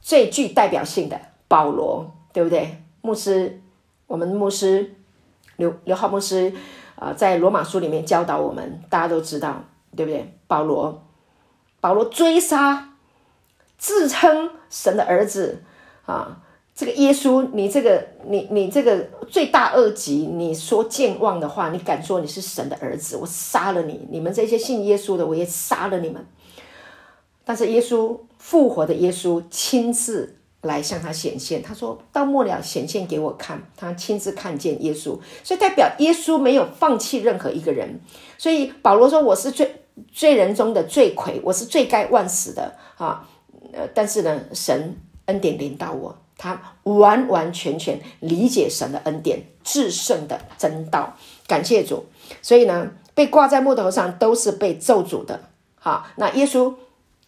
[0.01, 2.77] 最具代表性的保罗，对不对？
[3.01, 3.61] 牧师，
[4.07, 4.95] 我们牧师
[5.57, 6.53] 刘刘浩牧师
[6.95, 9.63] 啊，在罗马书里面教导我们，大家都知道，
[9.95, 10.37] 对不对？
[10.47, 11.03] 保罗。
[11.79, 12.93] 保罗追杀，
[13.77, 15.63] 自称神的儿子
[16.05, 16.41] 啊！
[16.75, 23.17] 这个耶稣，你这个你你这个罪大恶极，你说健忘的话，你敢说你是神的儿子？
[23.17, 24.07] 我杀了你！
[24.11, 26.23] 你们这些信耶稣的，我也杀了你们！
[27.43, 37.99] 但是耶稣复活的耶稣亲自来向他显现，他说到末了显现给我看，他亲自看见耶稣，所以代表耶稣没有放弃任何一个人。
[38.37, 39.75] 所以保罗说：“我是罪。”
[40.09, 43.27] 罪人中的罪魁，我是罪该万死的啊！
[43.73, 51.15] 呃，但是呢，神恩典临到我，他完完全全理解神的恩典，至圣的真道，
[51.45, 52.05] 感谢主。
[52.41, 55.41] 所以呢，被挂在木头上都是被咒诅的。
[55.75, 56.73] 好，那耶稣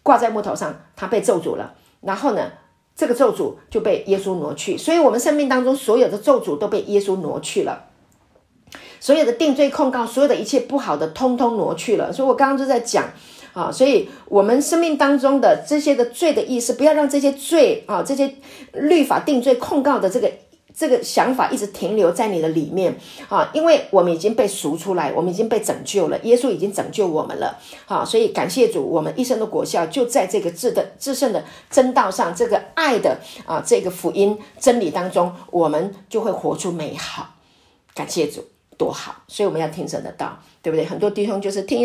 [0.04, 2.52] 挂在木头上，他被咒诅了，然后呢，
[2.94, 4.78] 这个咒诅就被耶稣挪去。
[4.78, 7.86] 所以，我们生命当中所有的咒诅都被耶稣挪去了。
[9.00, 12.12] 所有的定罪控告，所有的一切不好的，通通挪去了。
[12.12, 13.04] 所以我刚刚就在讲
[13.52, 18.34] 啊，所以我们生命当中的这些的罪的意思，不要让这些罪啊，这些
[18.72, 20.30] 律法定罪控告的这个
[20.76, 22.98] 这个想法一直停留在你的里面
[23.28, 27.56] 啊，因为我们已经被赎出来，我们已经被拯救了，耶稣已经拯救我们了。
[27.86, 37.36] 啊，所以感谢主，我们一生的果效就在这个至的至圣的真道上，这个爱的啊，这个福音真理当中，我们就会活出美好。
[37.94, 38.44] 感谢主。
[38.76, 40.84] 多好，所以我们要听神的道，对不对？
[40.84, 41.78] 很多弟兄就是听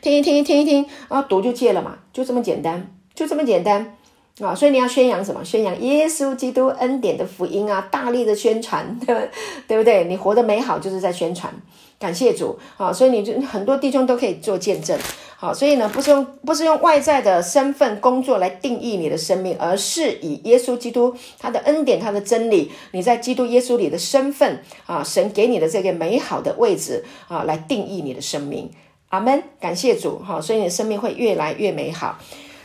[0.00, 3.96] 听一听一听一听啊，读就戒了嘛，就这么简单，就这么简单
[4.42, 4.54] 啊！
[4.54, 5.44] 所以你要宣扬什么？
[5.44, 8.98] 宣扬耶稣基督恩典的福音啊，大力的宣传，
[9.68, 10.04] 对不对？
[10.04, 11.52] 你活得美好就是在宣传，
[11.98, 12.92] 感谢主啊！
[12.92, 14.98] 所以你就很多弟兄都可以做见证
[15.36, 28.70] 好，所以呢，不是用不是用外在的身份、工作来定义你的生命，而是以耶稣基督他的恩典、他的真理，你在基督耶稣里的身份啊，神给你的这个美好的位置啊，来定义你的生命。
[29.08, 32.16] 阿门，感谢主哈，所以你的生命会越来越美好。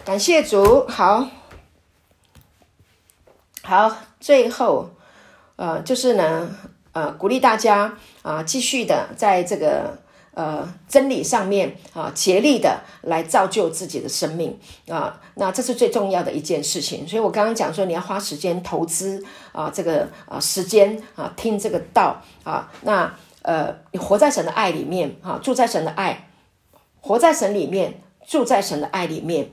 [0.06, 1.28] 感谢主，好，
[3.68, 4.92] 好，最后
[5.58, 6.50] 呃，就是呢。
[6.94, 10.00] 呃，鼓励大家啊，继续的在这个
[10.34, 14.58] 呃真理上面啊，竭力的来造就自己的生命
[14.90, 15.22] 啊。
[15.36, 17.08] 那这是最重要的一件事情。
[17.08, 22.72] 所以我刚刚讲说，你要花时间投资啊，这个啊时间啊听这个道啊。
[22.82, 23.14] 那
[23.44, 26.30] 呃，你活在神的爱里面啊，住在神的爱，
[27.00, 29.52] 活在神里面，住在神的爱里面，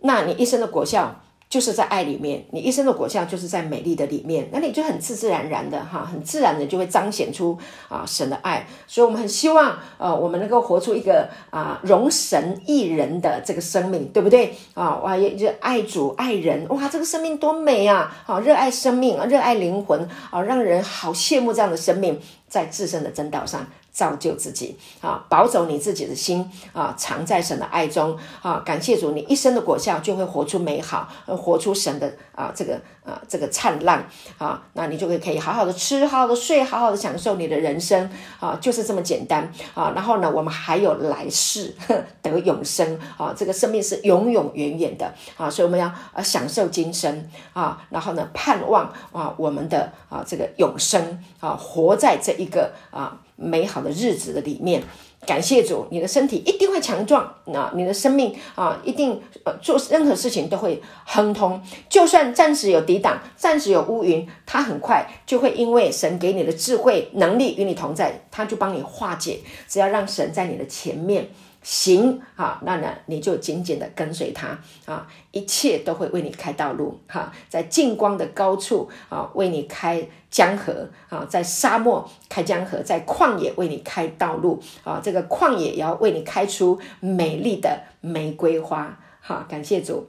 [0.00, 1.21] 那你一生的果效。
[1.52, 7.58] 就是在爱里面，你一生的果效就是在美丽的里面，那你就很自自然然的哈，很自然的就会彰显出
[7.90, 8.66] 啊神的爱。
[8.86, 14.96] 所以，我们很希望呃，我们能够活出一个啊容神益人的这个生命，对不对啊？
[15.04, 18.10] 哇，也就爱主爱人，哇，这个生命多美啊！
[18.24, 23.66] 好，热爱生命啊，热爱灵魂啊，让人好羡慕这样的生命，在自身的真道上。
[23.92, 28.62] 造就自己啊，保守你自己的心啊，藏在神的爱中啊。
[28.64, 34.62] 感谢主，你一生的果效就会活出美好，活出神的啊这个啊这个灿烂啊。
[34.72, 39.92] 那你就会可以好好的吃，好好的睡，好好的享受你的人生啊，就是这么简单啊。
[39.94, 41.74] 然后呢，我们还有来世
[42.22, 53.18] 得永生啊，这个生命是永永远远的啊，所以我们要啊享受今生啊，然后呢盼望啊我们的啊这个永生啊，活在这一个啊。
[53.42, 54.82] 美好的日子的里面，
[55.26, 61.60] 感谢主，你的身体一定会强壮，那你的生命啊，一定呃做任何事情都会亨通。
[61.88, 69.40] 就算暂时有抵挡，暂时有乌云，它很快就会因为神给你的智慧能力与你同在，他就帮你化解。
[69.68, 71.28] 只要让神在你的前面。
[71.62, 88.98] 行啊，那呢，你就紧紧的跟随他啊，一切都会为你开道路哈，在净光的高处啊，为你开江河啊，在沙漠开江河，在旷野为你开道路啊，这个旷野也要为你开出美丽的玫瑰花。
[89.20, 90.08] 好，感谢主，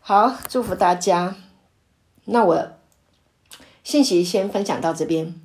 [0.00, 1.36] 好，祝福大家。
[2.24, 2.68] 那我
[3.84, 5.43] 信息先分享到这边。